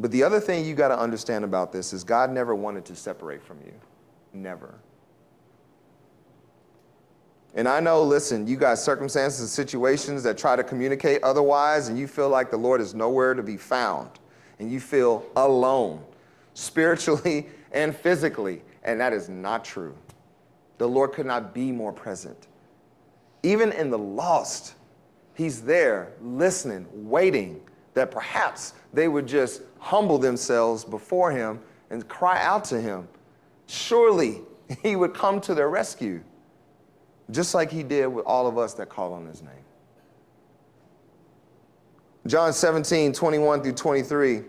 But 0.00 0.10
the 0.10 0.22
other 0.22 0.40
thing 0.40 0.64
you 0.64 0.74
got 0.74 0.88
to 0.88 0.98
understand 0.98 1.44
about 1.44 1.70
this 1.70 1.92
is 1.92 2.02
God 2.02 2.30
never 2.30 2.54
wanted 2.54 2.84
to 2.86 2.96
separate 2.96 3.42
from 3.42 3.58
you. 3.64 3.72
Never. 4.32 4.74
And 7.54 7.68
I 7.68 7.78
know, 7.78 8.02
listen, 8.02 8.48
you 8.48 8.56
got 8.56 8.78
circumstances 8.78 9.40
and 9.40 9.48
situations 9.48 10.24
that 10.24 10.36
try 10.36 10.56
to 10.56 10.64
communicate 10.64 11.22
otherwise, 11.22 11.88
and 11.88 11.96
you 11.96 12.08
feel 12.08 12.28
like 12.28 12.50
the 12.50 12.56
Lord 12.56 12.80
is 12.80 12.94
nowhere 12.94 13.34
to 13.34 13.44
be 13.44 13.56
found, 13.56 14.10
and 14.58 14.70
you 14.70 14.80
feel 14.80 15.24
alone, 15.36 16.02
spiritually 16.54 17.48
and 17.72 17.94
physically. 17.94 18.62
And 18.82 19.00
that 19.00 19.12
is 19.12 19.28
not 19.28 19.64
true. 19.64 19.94
The 20.78 20.88
Lord 20.88 21.12
could 21.12 21.26
not 21.26 21.54
be 21.54 21.72
more 21.72 21.92
present. 21.92 22.48
Even 23.42 23.72
in 23.72 23.90
the 23.90 23.98
lost, 23.98 24.74
He's 25.36 25.62
there, 25.62 26.12
listening, 26.22 26.86
waiting 26.92 27.60
that 27.94 28.12
perhaps 28.12 28.74
they 28.92 29.08
would 29.08 29.26
just 29.26 29.62
humble 29.80 30.18
themselves 30.18 30.84
before 30.84 31.32
Him 31.32 31.60
and 31.90 32.06
cry 32.08 32.40
out 32.40 32.64
to 32.66 32.80
Him. 32.80 33.08
Surely 33.66 34.42
He 34.82 34.96
would 34.96 35.12
come 35.12 35.40
to 35.42 35.54
their 35.54 35.68
rescue 35.68 36.22
just 37.30 37.54
like 37.54 37.70
he 37.70 37.82
did 37.82 38.06
with 38.06 38.24
all 38.26 38.46
of 38.46 38.58
us 38.58 38.74
that 38.74 38.88
call 38.88 39.12
on 39.12 39.26
his 39.26 39.42
name. 39.42 39.52
John 42.26 42.52
17, 42.52 43.12
21 43.12 43.62
through 43.62 43.72
23. 43.72 44.42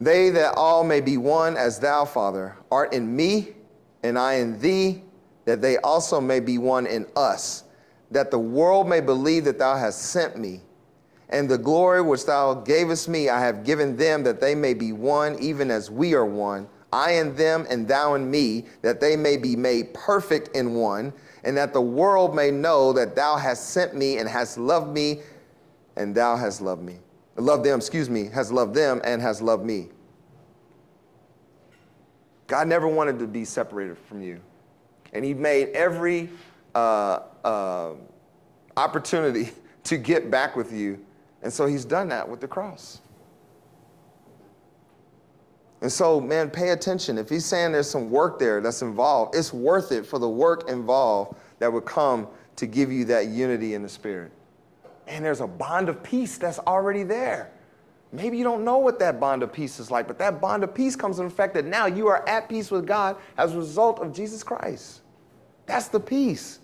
They 0.00 0.30
that 0.30 0.54
all 0.56 0.84
may 0.84 1.00
be 1.00 1.16
one 1.16 1.56
as 1.56 1.78
thou, 1.80 2.04
Father, 2.04 2.56
art 2.70 2.92
in 2.92 3.14
me, 3.14 3.48
and 4.02 4.18
I 4.18 4.34
in 4.34 4.60
thee, 4.60 5.02
that 5.44 5.60
they 5.60 5.78
also 5.78 6.20
may 6.20 6.40
be 6.40 6.58
one 6.58 6.86
in 6.86 7.06
us, 7.16 7.64
that 8.10 8.30
the 8.30 8.38
world 8.38 8.88
may 8.88 9.00
believe 9.00 9.44
that 9.44 9.58
thou 9.58 9.76
hast 9.76 10.02
sent 10.02 10.38
me. 10.38 10.60
And 11.30 11.48
the 11.48 11.58
glory 11.58 12.02
which 12.02 12.26
thou 12.26 12.54
gavest 12.54 13.08
me, 13.08 13.28
I 13.28 13.40
have 13.40 13.64
given 13.64 13.96
them, 13.96 14.22
that 14.24 14.40
they 14.40 14.54
may 14.54 14.74
be 14.74 14.92
one, 14.92 15.36
even 15.40 15.70
as 15.70 15.90
we 15.90 16.14
are 16.14 16.26
one 16.26 16.68
I 16.94 17.10
and 17.14 17.36
them, 17.36 17.66
and 17.68 17.88
thou 17.88 18.14
and 18.14 18.30
me, 18.30 18.66
that 18.82 19.00
they 19.00 19.16
may 19.16 19.36
be 19.36 19.56
made 19.56 19.92
perfect 19.94 20.54
in 20.54 20.74
one, 20.74 21.12
and 21.42 21.56
that 21.56 21.72
the 21.72 21.82
world 21.82 22.36
may 22.36 22.52
know 22.52 22.92
that 22.92 23.16
thou 23.16 23.36
hast 23.36 23.70
sent 23.70 23.96
me 23.96 24.18
and 24.18 24.28
hast 24.28 24.58
loved 24.58 24.94
me, 24.94 25.20
and 25.96 26.14
thou 26.14 26.36
hast 26.36 26.60
loved 26.60 26.82
me. 26.82 26.98
Love 27.36 27.64
them, 27.64 27.78
excuse 27.78 28.08
me, 28.08 28.26
has 28.26 28.52
loved 28.52 28.74
them 28.74 29.00
and 29.04 29.20
has 29.20 29.42
loved 29.42 29.64
me. 29.64 29.88
God 32.46 32.68
never 32.68 32.86
wanted 32.86 33.18
to 33.18 33.26
be 33.26 33.44
separated 33.44 33.98
from 33.98 34.22
you. 34.22 34.40
And 35.12 35.24
He 35.24 35.34
made 35.34 35.68
every 35.70 36.28
uh, 36.74 37.20
uh, 37.44 37.92
opportunity 38.76 39.50
to 39.84 39.96
get 39.96 40.30
back 40.30 40.56
with 40.56 40.72
you. 40.72 41.04
And 41.42 41.52
so 41.52 41.66
He's 41.66 41.84
done 41.84 42.08
that 42.08 42.28
with 42.28 42.40
the 42.40 42.48
cross. 42.48 43.00
And 45.84 45.92
so, 45.92 46.18
man, 46.18 46.48
pay 46.48 46.70
attention. 46.70 47.18
If 47.18 47.28
he's 47.28 47.44
saying 47.44 47.72
there's 47.72 47.90
some 47.90 48.08
work 48.08 48.38
there 48.38 48.62
that's 48.62 48.80
involved, 48.80 49.34
it's 49.34 49.52
worth 49.52 49.92
it 49.92 50.06
for 50.06 50.18
the 50.18 50.26
work 50.26 50.70
involved 50.70 51.36
that 51.58 51.70
would 51.70 51.84
come 51.84 52.26
to 52.56 52.66
give 52.66 52.90
you 52.90 53.04
that 53.04 53.26
unity 53.26 53.74
in 53.74 53.82
the 53.82 53.88
spirit. 53.90 54.32
And 55.06 55.24
there's 55.24 55.40
a 55.40 55.46
bond 55.46 55.88
of 55.88 56.02
peace 56.02 56.38
that's 56.38 56.58
already 56.60 57.02
there. 57.02 57.50
Maybe 58.12 58.38
you 58.38 58.44
don't 58.44 58.64
know 58.64 58.78
what 58.78 58.98
that 59.00 59.18
bond 59.18 59.42
of 59.42 59.52
peace 59.52 59.80
is 59.80 59.90
like, 59.90 60.06
but 60.06 60.18
that 60.18 60.40
bond 60.40 60.62
of 60.62 60.72
peace 60.72 60.94
comes 60.94 61.18
in 61.18 61.28
fact 61.28 61.52
that 61.54 61.64
now 61.64 61.86
you 61.86 62.06
are 62.06 62.26
at 62.28 62.48
peace 62.48 62.70
with 62.70 62.86
God 62.86 63.16
as 63.36 63.54
a 63.54 63.58
result 63.58 63.98
of 63.98 64.12
Jesus 64.12 64.44
Christ. 64.44 65.00
That's 65.66 65.88
the 65.88 65.98
peace. 65.98 66.60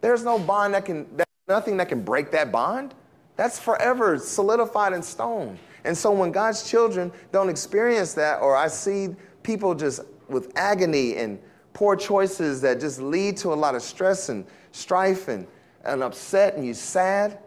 There's 0.00 0.24
no 0.24 0.38
bond 0.38 0.74
that 0.74 0.86
can, 0.86 1.06
nothing 1.46 1.76
that 1.76 1.88
can 1.90 2.02
break 2.02 2.30
that 2.30 2.50
bond. 2.50 2.94
That's 3.36 3.58
forever 3.58 4.18
solidified 4.18 4.94
in 4.94 5.02
stone. 5.02 5.58
And 5.84 5.96
so 5.96 6.10
when 6.10 6.32
God's 6.32 6.68
children 6.68 7.12
don't 7.32 7.48
experience 7.48 8.14
that, 8.14 8.40
or 8.40 8.56
I 8.56 8.68
see 8.68 9.14
people 9.42 9.74
just 9.74 10.00
with 10.28 10.52
agony 10.56 11.16
and 11.16 11.38
poor 11.72 11.96
choices 11.96 12.60
that 12.62 12.80
just 12.80 13.00
lead 13.00 13.36
to 13.38 13.52
a 13.52 13.54
lot 13.54 13.74
of 13.74 13.82
stress 13.82 14.28
and 14.30 14.44
strife 14.72 15.28
and, 15.28 15.46
and 15.84 16.02
upset 16.02 16.54
and 16.54 16.66
you 16.66 16.74
sad, 16.74 17.38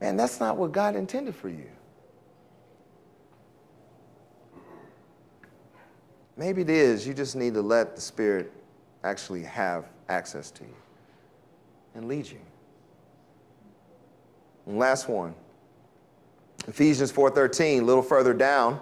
man, 0.00 0.16
that's 0.16 0.40
not 0.40 0.56
what 0.56 0.72
God 0.72 0.96
intended 0.96 1.34
for 1.34 1.48
you. 1.48 1.68
Maybe 6.36 6.62
it 6.62 6.70
is. 6.70 7.06
You 7.06 7.14
just 7.14 7.34
need 7.34 7.54
to 7.54 7.62
let 7.62 7.96
the 7.96 8.00
Spirit 8.00 8.52
actually 9.02 9.42
have 9.42 9.86
access 10.08 10.50
to 10.52 10.64
you 10.64 10.74
and 11.94 12.08
lead 12.08 12.26
you. 12.26 12.40
And 14.66 14.78
last 14.78 15.08
one. 15.08 15.34
Ephesians 16.68 17.10
4:13, 17.10 17.82
a 17.82 17.84
little 17.84 18.02
further 18.02 18.32
down. 18.32 18.80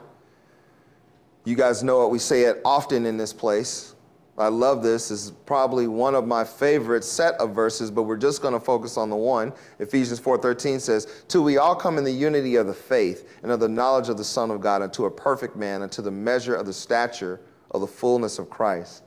You 1.45 1.55
guys 1.55 1.83
know 1.83 2.05
it, 2.05 2.11
we 2.11 2.19
say 2.19 2.43
it 2.43 2.61
often 2.65 3.07
in 3.07 3.17
this 3.17 3.33
place. 3.33 3.96
I 4.39 4.49
love 4.49 4.83
this. 4.83 5.09
This 5.09 5.25
is 5.27 5.31
probably 5.31 5.87
one 5.87 6.15
of 6.15 6.27
my 6.27 6.45
favorite 6.45 7.05
set 7.05 7.35
of 7.35 7.55
verses, 7.55 7.91
but 7.91 8.03
we're 8.03 8.19
just 8.19 8.43
going 8.43 8.53
to 8.53 8.61
focus 8.61 8.99
on 8.99 9.09
the 9.09 9.17
one. 9.17 9.53
Ephesians 9.79 10.21
4:13 10.21 10.79
says, 10.79 11.07
"Till 11.27 11.43
we 11.43 11.57
all 11.57 11.75
come 11.75 11.97
in 11.97 12.05
the 12.05 12.13
unity 12.13 12.57
of 12.57 12.67
the 12.67 12.75
faith 12.75 13.27
and 13.43 13.51
of 13.51 13.61
the 13.61 13.69
knowledge 13.69 14.11
of 14.11 14.19
the 14.19 14.25
Son 14.25 14.51
of 14.51 14.61
God, 14.61 14.83
unto 14.83 15.07
a 15.07 15.11
perfect 15.11 15.57
man, 15.57 15.83
unto 15.83 16.03
the 16.03 16.11
measure 16.11 16.55
of 16.55 16.67
the 16.67 16.73
stature 16.73 17.41
of 17.71 17.81
the 17.81 17.87
fullness 17.87 18.39
of 18.39 18.51
Christ." 18.51 19.03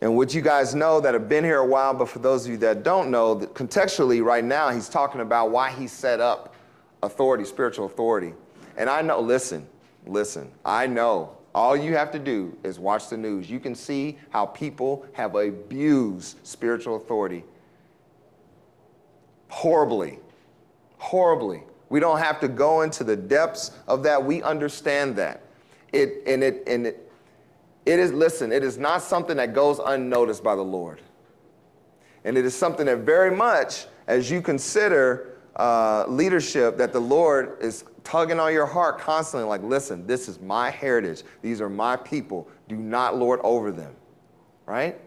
And 0.00 0.16
would 0.16 0.32
you 0.32 0.42
guys 0.42 0.74
know 0.74 1.00
that 1.00 1.14
have 1.14 1.28
been 1.28 1.42
here 1.42 1.58
a 1.58 1.66
while, 1.66 1.94
but 1.94 2.08
for 2.08 2.20
those 2.20 2.44
of 2.44 2.52
you 2.52 2.58
that 2.58 2.82
don't 2.84 3.10
know, 3.10 3.34
that 3.34 3.54
contextually 3.54 4.22
right 4.22 4.44
now 4.44 4.68
he's 4.68 4.88
talking 4.88 5.20
about 5.20 5.50
why 5.50 5.70
he 5.70 5.88
set 5.88 6.20
up 6.20 6.54
authority, 7.02 7.44
spiritual 7.44 7.86
authority. 7.86 8.34
And 8.76 8.90
I 8.90 9.02
know, 9.02 9.20
listen, 9.20 9.66
listen, 10.06 10.52
I 10.64 10.86
know 10.86 11.30
all 11.56 11.74
you 11.74 11.94
have 11.94 12.10
to 12.12 12.18
do 12.18 12.56
is 12.62 12.78
watch 12.78 13.08
the 13.08 13.16
news. 13.16 13.48
You 13.48 13.58
can 13.58 13.74
see 13.74 14.18
how 14.28 14.44
people 14.44 15.06
have 15.14 15.34
abused 15.34 16.36
spiritual 16.46 16.96
authority 16.96 17.44
horribly. 19.48 20.18
Horribly. 20.98 21.62
We 21.88 21.98
don't 21.98 22.18
have 22.18 22.40
to 22.40 22.48
go 22.48 22.82
into 22.82 23.04
the 23.04 23.16
depths 23.16 23.70
of 23.88 24.02
that. 24.02 24.22
We 24.22 24.42
understand 24.42 25.16
that. 25.16 25.42
It 25.92 26.22
and 26.26 26.42
it 26.44 26.62
and 26.66 26.88
it 26.88 27.10
it 27.86 27.98
is 27.98 28.12
listen, 28.12 28.52
it 28.52 28.62
is 28.62 28.76
not 28.76 29.00
something 29.00 29.38
that 29.38 29.54
goes 29.54 29.78
unnoticed 29.78 30.44
by 30.44 30.56
the 30.56 30.62
Lord. 30.62 31.00
And 32.24 32.36
it 32.36 32.44
is 32.44 32.54
something 32.54 32.84
that 32.84 32.98
very 32.98 33.34
much 33.34 33.86
as 34.08 34.30
you 34.30 34.42
consider 34.42 35.35
uh, 35.56 36.04
leadership 36.06 36.76
that 36.76 36.92
the 36.92 37.00
Lord 37.00 37.56
is 37.60 37.84
tugging 38.04 38.38
on 38.38 38.52
your 38.52 38.66
heart 38.66 38.98
constantly, 38.98 39.48
like, 39.48 39.62
listen, 39.62 40.06
this 40.06 40.28
is 40.28 40.40
my 40.40 40.70
heritage. 40.70 41.22
These 41.42 41.60
are 41.60 41.70
my 41.70 41.96
people. 41.96 42.48
Do 42.68 42.76
not 42.76 43.16
lord 43.16 43.40
over 43.42 43.72
them, 43.72 43.94
right? 44.66 45.00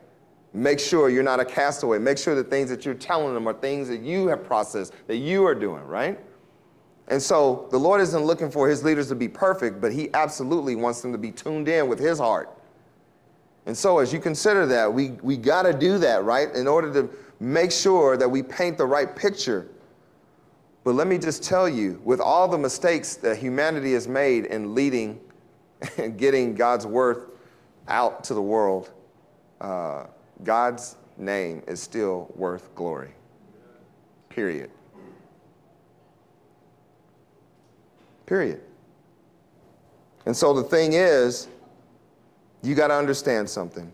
Make 0.54 0.80
sure 0.80 1.10
you're 1.10 1.24
not 1.24 1.40
a 1.40 1.46
castaway. 1.46 2.00
Make 2.00 2.18
sure 2.18 2.34
the 2.34 2.44
things 2.44 2.70
that 2.70 2.84
you're 2.84 2.96
telling 2.96 3.34
them 3.34 3.48
are 3.48 3.54
things 3.54 3.88
that 3.90 4.02
you 4.02 4.28
have 4.28 4.44
processed, 4.44 4.94
that 5.08 5.18
you 5.18 5.46
are 5.46 5.54
doing, 5.54 5.84
right? 5.84 6.20
And 7.10 7.22
so 7.22 7.68
the 7.70 7.78
Lord 7.78 8.02
isn't 8.02 8.24
looking 8.24 8.50
for 8.50 8.68
his 8.68 8.84
leaders 8.84 9.08
to 9.10 9.16
be 9.16 9.28
perfect, 9.28 9.80
but 9.80 9.94
he 9.94 10.10
absolutely 10.14 10.76
wants 10.76 11.02
them 11.02 11.12
to 11.12 11.18
be 11.18 11.32
tuned 11.32 11.68
in 11.68 11.88
with 11.88 12.00
his 12.00 12.18
heart. 12.18 12.56
And 13.66 13.78
so 13.78 14.00
as 14.00 14.12
you 14.12 14.20
consider 14.20 14.66
that, 14.66 14.92
we, 14.92 15.12
we 15.22 15.38
got 15.38 15.64
to 15.64 15.74
do 15.74 16.00
that, 16.00 16.24
right? 16.24 16.54
In 16.56 16.68
order 16.68 16.92
to 16.94 17.10
make 17.40 17.72
sure 17.72 18.18
that 18.18 18.30
we 18.30 18.42
paint 18.42 18.78
the 18.78 18.86
right 18.86 19.16
picture 19.16 19.68
but 20.90 20.96
let 20.96 21.06
me 21.06 21.20
just 21.20 21.44
tell 21.44 21.70
you, 21.70 22.02
with 22.04 22.20
all 22.20 22.48
the 22.48 22.58
mistakes 22.58 23.16
that 23.18 23.38
humanity 23.38 23.94
has 23.94 24.08
made 24.08 24.46
in 24.46 24.74
leading 24.74 25.20
and 26.00 26.18
getting 26.18 26.56
God's 26.56 26.88
word 26.88 27.30
out 27.88 28.24
to 28.24 28.34
the 28.34 28.42
world, 28.42 28.92
uh, 29.62 30.06
God's 30.44 30.96
name 31.16 31.62
is 31.68 31.80
still 31.80 32.34
worth 32.36 32.74
glory. 32.74 33.12
Period. 34.30 34.72
Period. 38.26 38.60
And 40.26 40.36
so 40.36 40.56
the 40.56 40.64
thing 40.64 40.94
is, 40.94 41.50
you 42.64 42.74
got 42.74 42.88
to 42.88 42.96
understand 42.96 43.48
something. 43.48 43.92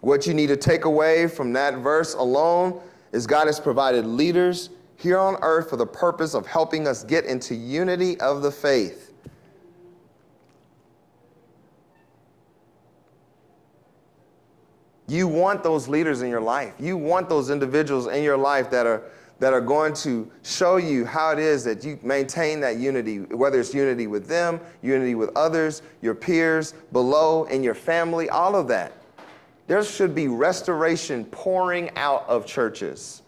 What 0.00 0.28
you 0.28 0.34
need 0.34 0.46
to 0.46 0.56
take 0.56 0.84
away 0.84 1.26
from 1.26 1.52
that 1.54 1.78
verse 1.78 2.14
alone 2.14 2.80
is 3.10 3.26
God 3.26 3.48
has 3.48 3.58
provided 3.58 4.06
leaders 4.06 4.70
here 4.96 5.18
on 5.18 5.36
earth 5.42 5.70
for 5.70 5.76
the 5.76 5.86
purpose 5.86 6.34
of 6.34 6.46
helping 6.46 6.86
us 6.86 7.04
get 7.04 7.24
into 7.24 7.54
unity 7.54 8.18
of 8.20 8.42
the 8.42 8.50
faith. 8.50 9.12
You 15.06 15.28
want 15.28 15.62
those 15.62 15.86
leaders 15.86 16.22
in 16.22 16.30
your 16.30 16.40
life. 16.40 16.74
You 16.78 16.96
want 16.96 17.28
those 17.28 17.50
individuals 17.50 18.06
in 18.06 18.22
your 18.22 18.38
life 18.38 18.70
that 18.70 18.86
are 18.86 19.02
that 19.40 19.52
are 19.52 19.60
going 19.60 19.92
to 19.92 20.30
show 20.42 20.76
you 20.76 21.04
how 21.04 21.32
it 21.32 21.38
is 21.38 21.64
that 21.64 21.84
you 21.84 21.98
maintain 22.02 22.60
that 22.60 22.76
unity, 22.78 23.18
whether 23.18 23.60
it's 23.60 23.74
unity 23.74 24.06
with 24.06 24.26
them, 24.28 24.60
unity 24.80 25.14
with 25.14 25.30
others, 25.36 25.82
your 26.02 26.14
peers, 26.14 26.72
below, 26.92 27.44
in 27.44 27.62
your 27.62 27.74
family, 27.74 28.28
all 28.30 28.54
of 28.54 28.68
that. 28.68 28.92
There 29.66 29.82
should 29.82 30.14
be 30.14 30.28
restoration 30.28 31.24
pouring 31.26 31.90
out 31.96 32.24
of 32.28 32.46
churches. 32.46 33.22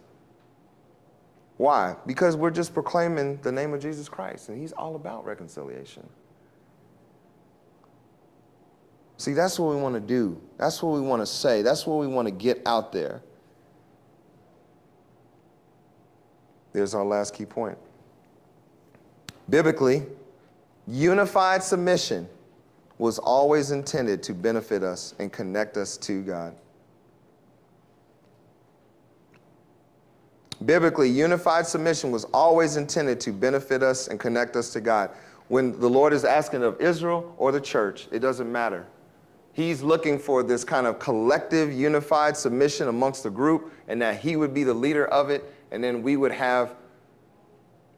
Why? 1.56 1.96
Because 2.06 2.36
we're 2.36 2.50
just 2.50 2.74
proclaiming 2.74 3.38
the 3.42 3.52
name 3.52 3.72
of 3.72 3.80
Jesus 3.80 4.08
Christ, 4.08 4.48
and 4.48 4.58
He's 4.60 4.72
all 4.72 4.94
about 4.94 5.24
reconciliation. 5.24 6.06
See, 9.18 9.32
that's 9.32 9.58
what 9.58 9.74
we 9.74 9.80
want 9.80 9.94
to 9.94 10.00
do. 10.00 10.40
That's 10.58 10.82
what 10.82 10.92
we 10.92 11.00
want 11.00 11.22
to 11.22 11.26
say. 11.26 11.62
That's 11.62 11.86
what 11.86 11.98
we 11.98 12.06
want 12.06 12.28
to 12.28 12.32
get 12.32 12.60
out 12.66 12.92
there. 12.92 13.22
There's 16.72 16.94
our 16.94 17.04
last 17.04 17.34
key 17.34 17.46
point. 17.46 17.78
Biblically, 19.48 20.02
unified 20.86 21.62
submission 21.62 22.28
was 22.98 23.18
always 23.18 23.70
intended 23.70 24.22
to 24.24 24.34
benefit 24.34 24.82
us 24.82 25.14
and 25.18 25.32
connect 25.32 25.78
us 25.78 25.96
to 25.98 26.22
God. 26.22 26.54
Biblically, 30.64 31.10
unified 31.10 31.66
submission 31.66 32.10
was 32.10 32.24
always 32.32 32.76
intended 32.76 33.20
to 33.20 33.32
benefit 33.32 33.82
us 33.82 34.08
and 34.08 34.18
connect 34.18 34.56
us 34.56 34.72
to 34.72 34.80
God. 34.80 35.10
When 35.48 35.78
the 35.78 35.88
Lord 35.88 36.12
is 36.12 36.24
asking 36.24 36.62
of 36.62 36.80
Israel 36.80 37.34
or 37.36 37.52
the 37.52 37.60
church, 37.60 38.08
it 38.10 38.20
doesn't 38.20 38.50
matter. 38.50 38.86
He's 39.52 39.82
looking 39.82 40.18
for 40.18 40.42
this 40.42 40.64
kind 40.64 40.86
of 40.86 40.98
collective, 40.98 41.72
unified 41.72 42.36
submission 42.36 42.88
amongst 42.88 43.22
the 43.22 43.30
group, 43.30 43.72
and 43.88 44.00
that 44.02 44.20
He 44.20 44.36
would 44.36 44.52
be 44.52 44.64
the 44.64 44.74
leader 44.74 45.06
of 45.06 45.30
it, 45.30 45.44
and 45.70 45.82
then 45.84 46.02
we 46.02 46.16
would 46.16 46.32
have 46.32 46.74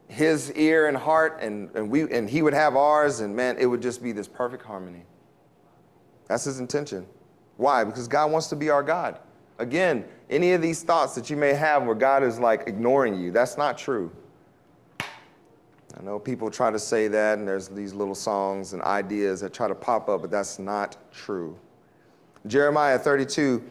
His 0.07 0.51
ear 0.53 0.87
and 0.87 0.97
heart, 0.97 1.39
and, 1.41 1.69
and, 1.75 1.89
we, 1.89 2.11
and 2.11 2.29
He 2.29 2.41
would 2.41 2.53
have 2.53 2.75
ours, 2.75 3.21
and 3.21 3.35
man, 3.35 3.57
it 3.57 3.65
would 3.65 3.81
just 3.81 4.03
be 4.03 4.11
this 4.11 4.27
perfect 4.27 4.63
harmony. 4.63 5.03
That's 6.27 6.43
His 6.43 6.59
intention. 6.59 7.05
Why? 7.57 7.83
Because 7.83 8.07
God 8.07 8.31
wants 8.31 8.47
to 8.47 8.55
be 8.55 8.69
our 8.69 8.83
God. 8.83 9.19
Again, 9.59 10.05
any 10.29 10.53
of 10.53 10.61
these 10.61 10.83
thoughts 10.83 11.15
that 11.15 11.29
you 11.29 11.35
may 11.35 11.53
have 11.53 11.83
where 11.83 11.93
God 11.93 12.23
is 12.23 12.39
like 12.39 12.63
ignoring 12.65 13.19
you, 13.19 13.31
that's 13.31 13.57
not 13.57 13.77
true. 13.77 14.09
I 15.01 16.01
know 16.01 16.17
people 16.17 16.49
try 16.49 16.71
to 16.71 16.79
say 16.79 17.09
that, 17.09 17.37
and 17.37 17.47
there's 17.47 17.67
these 17.67 17.93
little 17.93 18.15
songs 18.15 18.71
and 18.71 18.81
ideas 18.83 19.41
that 19.41 19.53
try 19.53 19.67
to 19.67 19.75
pop 19.75 20.07
up, 20.07 20.21
but 20.21 20.31
that's 20.31 20.59
not 20.59 20.95
true. 21.11 21.57
Jeremiah 22.47 22.97
32, 22.97 23.61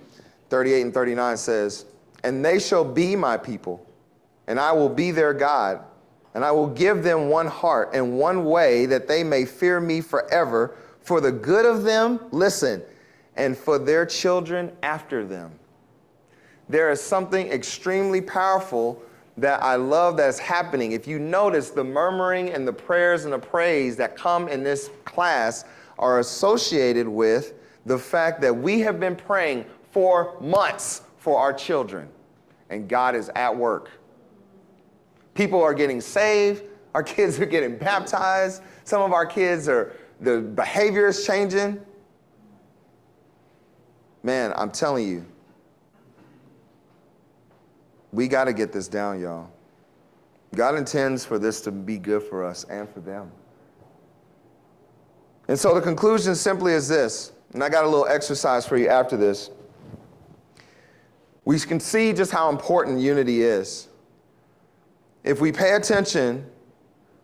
38 0.51 0.83
and 0.83 0.93
39 0.93 1.37
says, 1.39 1.87
And 2.23 2.45
they 2.45 2.59
shall 2.59 2.85
be 2.85 3.17
my 3.17 3.39
people, 3.39 3.87
and 4.47 4.61
I 4.61 4.73
will 4.73 4.91
be 4.91 5.11
their 5.11 5.33
God, 5.33 5.83
and 6.35 6.45
I 6.45 6.51
will 6.51 6.67
give 6.67 7.03
them 7.03 7.31
one 7.31 7.47
heart 7.47 7.91
and 7.95 8.19
one 8.19 8.45
way 8.45 8.85
that 8.85 9.09
they 9.09 9.25
may 9.25 9.47
fear 9.47 9.81
me 9.81 10.03
forever 10.03 10.77
for 11.01 11.23
the 11.23 11.33
good 11.33 11.65
of 11.65 11.83
them, 11.85 12.21
listen, 12.31 12.83
and 13.37 13.57
for 13.57 13.79
their 13.79 14.05
children 14.05 14.71
after 14.83 15.25
them 15.25 15.53
there 16.69 16.91
is 16.91 17.01
something 17.01 17.49
extremely 17.49 18.21
powerful 18.21 19.03
that 19.39 19.63
I 19.63 19.77
love 19.77 20.17
that's 20.17 20.39
happening. 20.39 20.93
If 20.93 21.07
you 21.07 21.19
notice, 21.19 21.71
the 21.71 21.85
murmuring 21.85 22.51
and 22.51 22.67
the 22.67 22.73
prayers 22.73 23.25
and 23.25 23.33
the 23.33 23.39
praise 23.39 23.97
that 23.97 24.17
come 24.17 24.49
in 24.49 24.63
this 24.63 24.91
class 25.05 25.65
are 25.99 26.19
associated 26.19 27.09
with 27.09 27.55
the 27.87 27.99
fact 27.99 28.41
that 28.43 28.55
we 28.55 28.81
have 28.81 29.01
been 29.01 29.17
praying 29.17 29.65
for 29.91 30.37
months 30.41 31.03
for 31.19 31.39
our 31.39 31.53
children, 31.53 32.09
and 32.71 32.89
God 32.89 33.15
is 33.15 33.31
at 33.35 33.55
work. 33.55 33.91
People 35.35 35.63
are 35.63 35.75
getting 35.75 36.01
saved, 36.01 36.65
our 36.95 37.03
kids 37.05 37.39
are 37.41 37.47
getting 37.47 37.79
baptized, 37.79 38.63
some 38.85 39.03
of 39.03 39.13
our 39.13 39.27
kids 39.27 39.69
are, 39.69 39.95
the 40.21 40.41
behavior 40.41 41.09
is 41.09 41.25
changing. 41.25 41.81
Man, 44.23 44.53
I'm 44.57 44.71
telling 44.71 45.07
you, 45.07 45.25
we 48.13 48.29
got 48.29 48.45
to 48.45 48.53
get 48.53 48.73
this 48.73 48.89
down, 48.89 49.21
y'all. 49.21 49.51
God 50.55 50.77
intends 50.77 51.25
for 51.25 51.39
this 51.39 51.61
to 51.63 51.71
be 51.71 51.99
good 51.99 52.23
for 52.23 52.45
us 52.45 52.65
and 52.65 52.89
for 52.89 53.01
them. 53.01 53.31
And 55.49 55.59
so 55.59 55.75
the 55.75 55.81
conclusion 55.81 56.35
simply 56.35 56.73
is 56.73 56.89
this, 56.89 57.33
and 57.53 57.63
I 57.63 57.69
got 57.69 57.85
a 57.85 57.89
little 57.89 58.07
exercise 58.07 58.67
for 58.67 58.77
you 58.77 58.89
after 58.89 59.17
this. 59.17 59.51
We 61.45 61.59
can 61.59 61.81
see 61.81 62.13
just 62.13 62.31
how 62.31 62.51
important 62.51 63.01
unity 63.01 63.43
is. 63.43 63.89
If 65.25 65.41
we 65.41 65.51
pay 65.51 65.75
attention, 65.75 66.47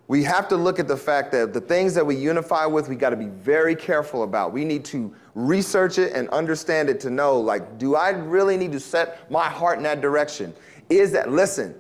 we 0.09 0.23
have 0.25 0.49
to 0.49 0.57
look 0.57 0.79
at 0.79 0.89
the 0.89 0.97
fact 0.97 1.33
that 1.33 1.53
the 1.53 1.61
things 1.61 1.95
that 1.95 2.05
we 2.05 2.17
unify 2.17 2.67
with, 2.67 2.89
we 2.89 2.97
got 2.97 3.11
to 3.11 3.17
be 3.17 3.27
very 3.27 3.75
careful 3.75 4.23
about. 4.23 4.53
We 4.53 4.65
need 4.65 4.85
to 4.87 5.15
research 5.35 5.99
it 5.99 6.13
and 6.13 6.29
understand 6.31 6.89
it 6.89 7.01
to 7.01 7.11
know, 7.11 7.41
like, 7.41 7.79
do 7.79 7.95
I 7.95 8.11
really 8.11 8.57
need 8.57 8.73
to 8.73 8.81
set 8.81 9.31
my 9.31 9.49
heart 9.49 9.79
in 9.79 9.85
that 9.85 10.01
direction? 10.01 10.55
Is 10.89 11.13
that, 11.13 11.31
listen, 11.31 11.75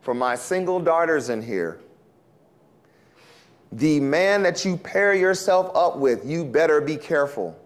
for 0.00 0.14
my 0.14 0.34
single 0.34 0.80
daughters 0.80 1.28
in 1.28 1.42
here, 1.42 1.80
the 3.72 4.00
man 4.00 4.42
that 4.42 4.64
you 4.64 4.76
pair 4.76 5.14
yourself 5.14 5.74
up 5.74 5.96
with, 5.96 6.24
you 6.24 6.44
better 6.44 6.80
be 6.80 6.96
careful. 6.96 7.58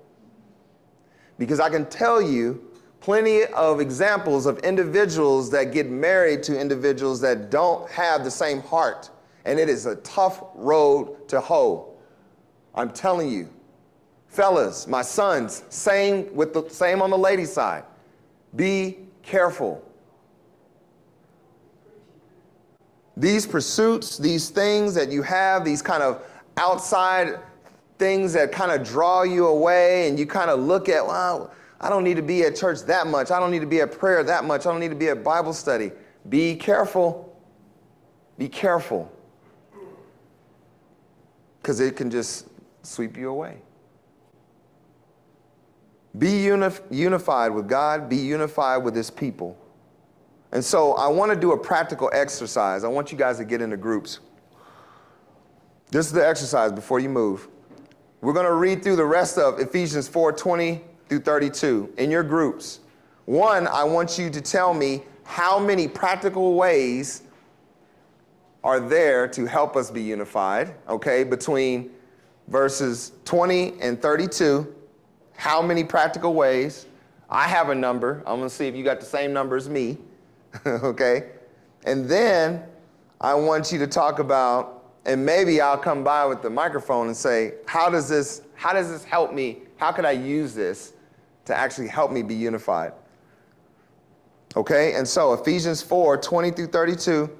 Because 1.39 1.61
I 1.61 1.71
can 1.71 1.87
tell 1.87 2.21
you 2.21 2.63
plenty 3.01 3.45
of 3.45 3.81
examples 3.81 4.47
of 4.47 4.59
individuals 4.59 5.51
that 5.51 5.73
get 5.73 5.89
married 5.89 6.43
to 6.45 6.59
individuals 6.59 7.21
that 7.21 7.51
don't 7.51 7.91
have 7.91 8.25
the 8.25 8.31
same 8.31 8.61
heart. 8.61 9.11
And 9.45 9.59
it 9.59 9.69
is 9.69 9.87
a 9.87 9.97
tough 9.97 10.43
road 10.55 11.29
to 11.29 11.41
hoe. 11.41 11.95
I'm 12.75 12.91
telling 12.91 13.31
you. 13.31 13.49
Fellas, 14.29 14.87
my 14.87 15.03
sons, 15.03 15.65
same 15.71 16.33
with 16.35 16.53
the 16.53 16.69
same 16.69 17.03
on 17.03 17.11
the 17.11 17.19
lady 17.19 17.45
side. 17.45 17.85
Be 18.55 18.99
careful. 19.23 19.85
These 23.21 23.47
pursuits, 23.47 24.17
these 24.17 24.49
things 24.49 24.95
that 24.95 25.13
you 25.13 25.21
have, 25.23 25.63
these 25.63 25.83
kind 25.83 26.03
of 26.03 26.23
outside 26.57 27.39
things 27.99 28.33
that 28.33 28.51
kind 28.51 28.73
of 28.73 28.87
draw 28.87 29.25
you 29.25 29.47
away, 29.47 30.09
and 30.09 30.19
you 30.19 30.27
kind 30.27 30.49
of 30.49 30.59
look 30.59 30.89
at, 30.89 31.07
well, 31.07 31.53
I 31.83 31.91
don't 31.91 32.03
need 32.03 32.17
to 32.17 32.23
be 32.23 32.45
at 32.45 32.57
church 32.57 32.81
that 32.85 33.07
much. 33.07 33.31
I 33.31 33.39
don't 33.39 33.51
need 33.51 33.61
to 33.61 33.67
be 33.67 33.83
at 33.83 33.93
prayer 33.93 34.25
that 34.25 34.45
much. 34.45 34.65
I 34.65 34.71
don't 34.71 34.81
need 34.81 34.89
to 34.89 34.95
be 34.95 35.09
at 35.11 35.23
Bible 35.23 35.53
study. 35.53 35.93
Be 36.31 36.57
careful. 36.57 37.39
Be 38.39 38.49
careful. 38.49 39.13
Because 41.61 41.81
it 41.81 41.97
can 41.97 42.11
just 42.11 42.49
sweep 42.83 43.19
you 43.19 43.29
away. 43.29 43.59
Be 46.17 46.45
unif- 46.47 46.81
unified 46.91 47.53
with 47.53 47.69
God, 47.69 48.09
be 48.09 48.17
unified 48.17 48.83
with 48.83 48.97
His 48.97 49.11
people. 49.11 49.59
And 50.53 50.65
so 50.65 50.95
I 50.95 51.09
want 51.09 51.33
to 51.33 51.39
do 51.39 51.53
a 51.53 51.59
practical 51.59 52.11
exercise. 52.13 52.83
I 52.85 52.89
want 52.89 53.13
you 53.13 53.19
guys 53.19 53.39
to 53.39 53.45
get 53.45 53.61
into 53.63 53.77
groups. 53.77 54.21
This 55.91 56.07
is 56.07 56.13
the 56.13 56.27
exercise 56.27 56.73
before 56.73 57.01
you 57.01 57.09
move. 57.09 57.49
We're 58.21 58.33
going 58.33 58.47
to 58.47 58.55
read 58.55 58.83
through 58.83 58.97
the 58.97 59.05
rest 59.05 59.39
of 59.39 59.59
Ephesians 59.61 60.09
4 60.09 60.33
20 60.33 60.83
through 61.09 61.21
32 61.21 61.95
in 61.99 62.11
your 62.11 62.23
groups. 62.23 62.81
One, 63.25 63.67
I 63.67 63.85
want 63.85 64.19
you 64.19 64.31
to 64.31 64.41
tell 64.41 64.75
me 64.75 65.03
how 65.25 65.59
many 65.59 65.89
practical 65.89 66.55
ways 66.55 67.23
are 68.63 68.81
there 68.81 69.27
to 69.29 69.47
help 69.47 69.77
us 69.77 69.91
be 69.91 70.03
unified, 70.03 70.75
okay, 70.89 71.25
between 71.25 71.91
verses 72.49 73.13
20 73.25 73.81
and 73.81 74.01
32. 74.01 74.75
How 75.37 75.63
many 75.63 75.83
practical 75.85 76.35
ways? 76.35 76.87
I 77.31 77.49
have 77.49 77.71
a 77.71 77.75
number. 77.75 78.23
I'm 78.27 78.39
going 78.39 78.49
to 78.49 78.55
see 78.55 78.67
if 78.67 78.75
you 78.75 78.85
got 78.85 79.01
the 79.01 79.07
same 79.07 79.33
number 79.33 79.57
as 79.57 79.69
me, 79.69 79.97
okay? 80.67 81.31
And 81.85 82.07
then 82.07 82.63
I 83.21 83.35
want 83.35 83.73
you 83.73 83.79
to 83.79 83.87
talk 83.87 84.19
about, 84.19 84.85
and 85.05 85.25
maybe 85.25 85.61
I'll 85.61 85.79
come 85.79 86.05
by 86.05 86.25
with 86.27 86.43
the 86.43 86.51
microphone 86.51 87.07
and 87.07 87.17
say, 87.17 87.55
how 87.67 87.91
does 87.91 88.09
this, 88.09 88.43
how 88.55 88.73
does 88.73 88.91
this 88.91 89.05
help 89.05 89.33
me? 89.33 89.59
How 89.77 89.93
can 89.93 90.05
I 90.05 90.13
use 90.13 90.55
this 90.55 90.93
to 91.47 91.57
actually 91.57 91.89
help 91.89 92.13
me 92.13 92.23
be 92.23 92.35
unified? 92.35 92.93
Okay, 94.57 94.95
and 94.95 95.07
so 95.07 95.33
Ephesians 95.33 95.81
4 95.81 96.17
20 96.17 96.51
through 96.51 96.67
32, 96.67 97.31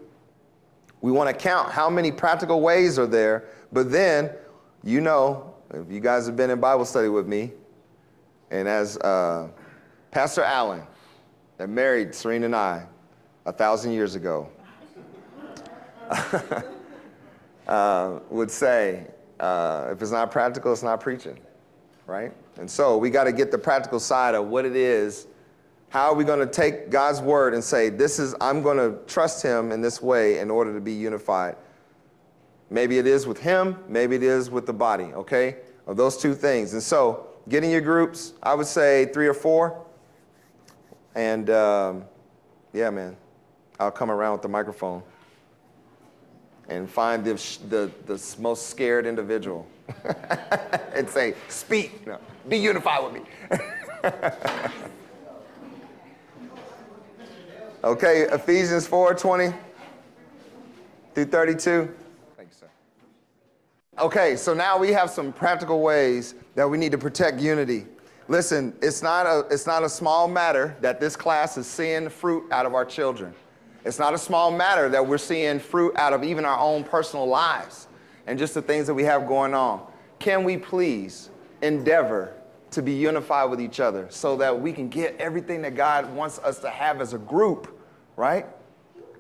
we 1.01 1.11
want 1.11 1.29
to 1.29 1.35
count 1.35 1.73
how 1.73 1.91
many 1.91 2.13
practical 2.13 2.61
ways 2.61 2.99
are 2.99 3.07
there, 3.07 3.49
but 3.73 3.91
then, 3.91 4.31
you 4.85 5.01
know, 5.01 5.55
if 5.75 5.91
you 5.91 6.01
guys 6.01 6.27
have 6.27 6.37
been 6.37 6.51
in 6.51 6.61
Bible 6.61 6.85
study 6.85 7.09
with 7.09 7.27
me, 7.27 7.53
and 8.51 8.69
as 8.69 8.97
uh, 8.99 9.49
Pastor 10.11 10.43
Allen, 10.43 10.83
that 11.57 11.69
married 11.69 12.15
Serena 12.15 12.47
and 12.47 12.57
I 12.57 12.87
a 13.47 13.53
thousand 13.53 13.93
years 13.93 14.15
ago, 14.15 14.49
uh, 17.69 18.19
would 18.29 18.51
say, 18.51 19.07
uh, 19.39 19.89
if 19.93 20.03
it's 20.03 20.11
not 20.11 20.31
practical, 20.31 20.73
it's 20.73 20.83
not 20.83 21.01
preaching, 21.01 21.39
right? 22.07 22.33
And 22.59 22.71
so 22.71 22.99
we 22.99 23.11
got 23.11 23.25
to 23.25 23.33
get 23.33 23.51
the 23.51 23.59
practical 23.59 24.01
side 24.01 24.35
of 24.35 24.49
what 24.49 24.65
it 24.65 24.77
is. 24.77 25.27
How 25.89 26.11
are 26.11 26.15
we 26.15 26.25
going 26.25 26.41
to 26.41 26.47
take 26.47 26.91
God's 26.91 27.21
word 27.21 27.55
and 27.55 27.65
say, 27.65 27.89
this 27.89 28.19
is, 28.19 28.35
I'm 28.41 28.63
going 28.63 28.77
to 28.77 28.99
trust 29.07 29.43
him 29.43 29.73
in 29.73 29.81
this 29.81 30.03
way 30.03 30.39
in 30.39 30.51
order 30.51 30.73
to 30.75 30.81
be 30.81 30.93
unified? 30.93 31.57
Maybe 32.69 32.99
it 32.99 33.07
is 33.07 33.27
with 33.27 33.41
him, 33.41 33.77
maybe 33.89 34.15
it 34.15 34.23
is 34.23 34.51
with 34.51 34.67
the 34.67 34.73
body, 34.73 35.13
okay? 35.15 35.57
Of 35.87 35.97
those 35.97 36.17
two 36.17 36.35
things. 36.35 36.75
And 36.75 36.83
so 36.83 37.27
get 37.49 37.65
in 37.65 37.71
your 37.71 37.81
groups. 37.81 38.35
I 38.43 38.55
would 38.55 38.67
say 38.67 39.07
three 39.07 39.27
or 39.27 39.35
four. 39.35 39.85
And 41.17 41.51
um, 41.51 42.05
yeah, 42.73 42.91
man, 42.91 43.17
I'll 43.81 43.91
come 43.91 44.11
around 44.11 44.33
with 44.33 44.43
the 44.43 44.49
microphone 44.49 45.03
and 46.69 46.89
find 46.89 47.25
the, 47.25 47.35
the, 47.69 47.91
the 48.07 48.23
most 48.39 48.69
scared 48.69 49.07
individual 49.07 49.67
and 50.95 51.09
say, 51.09 51.35
Speak, 51.49 52.07
no, 52.07 52.19
be 52.49 52.59
unified 52.59 53.03
with 53.03 53.15
me. 53.15 53.23
okay, 57.85 58.23
Ephesians 58.31 58.87
4 58.87 59.15
20 59.15 59.53
through 61.15 61.25
32. 61.25 61.95
Thank 62.37 62.51
you, 62.51 62.55
sir. 62.55 62.69
Okay, 63.99 64.37
so 64.37 64.53
now 64.53 64.77
we 64.79 64.93
have 64.93 65.09
some 65.09 65.33
practical 65.33 65.81
ways 65.81 66.35
that 66.55 66.69
we 66.69 66.77
need 66.77 66.93
to 66.93 66.99
protect 66.99 67.41
unity. 67.41 67.87
Listen, 68.29 68.75
it's 68.83 69.03
not 69.03 69.25
a, 69.27 69.47
it's 69.51 69.67
not 69.67 69.83
a 69.83 69.89
small 69.89 70.29
matter 70.29 70.77
that 70.83 71.01
this 71.01 71.17
class 71.17 71.57
is 71.57 71.67
seeing 71.67 72.11
fruit 72.11 72.45
out 72.53 72.67
of 72.67 72.75
our 72.75 72.85
children. 72.85 73.35
It's 73.85 73.99
not 73.99 74.15
a 74.15 74.19
small 74.19 74.51
matter 74.51 74.89
that 74.91 75.07
we're 75.07 75.19
seeing 75.19 75.59
fruit 75.59 75.97
out 75.97 76.13
of 76.13 76.23
even 76.23 76.45
our 76.45 76.59
own 76.59 76.85
personal 76.85 77.27
lives 77.27 77.89
and 78.27 78.39
just 78.39 78.55
the 78.55 78.63
things 78.63 78.87
that 78.87 78.95
we 78.95 79.05
have 79.05 79.27
going 79.27 79.55
on. 79.55 79.87
Can 80.19 80.45
we 80.45 80.57
please 80.57 81.31
endeavor 81.63 82.35
to 82.71 82.83
be 82.83 82.93
unified 82.93 83.51
with 83.51 83.61
each 83.61 83.81
other 83.81 84.07
so 84.11 84.37
that 84.37 84.61
we 84.61 84.73
can 84.73 84.89
get 84.89 85.17
everything 85.19 85.63
that 85.63 85.75
God 85.75 86.13
wants 86.15 86.39
us 86.39 86.61
to 86.61 86.71
have 86.71 87.01
as 87.01 87.15
a 87.15 87.19
group, 87.19 87.79
right? 88.17 88.47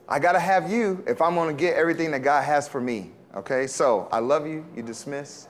I 0.08 0.18
got 0.18 0.32
to 0.32 0.40
have 0.40 0.70
you 0.70 1.02
if 1.06 1.22
I'm 1.22 1.34
going 1.34 1.54
to 1.54 1.60
get 1.60 1.76
everything 1.76 2.10
that 2.12 2.20
God 2.20 2.42
has 2.44 2.68
for 2.68 2.80
me. 2.80 3.12
Okay, 3.34 3.66
so 3.66 4.08
I 4.10 4.18
love 4.18 4.46
you. 4.46 4.66
You 4.76 4.82
dismiss. 4.82 5.48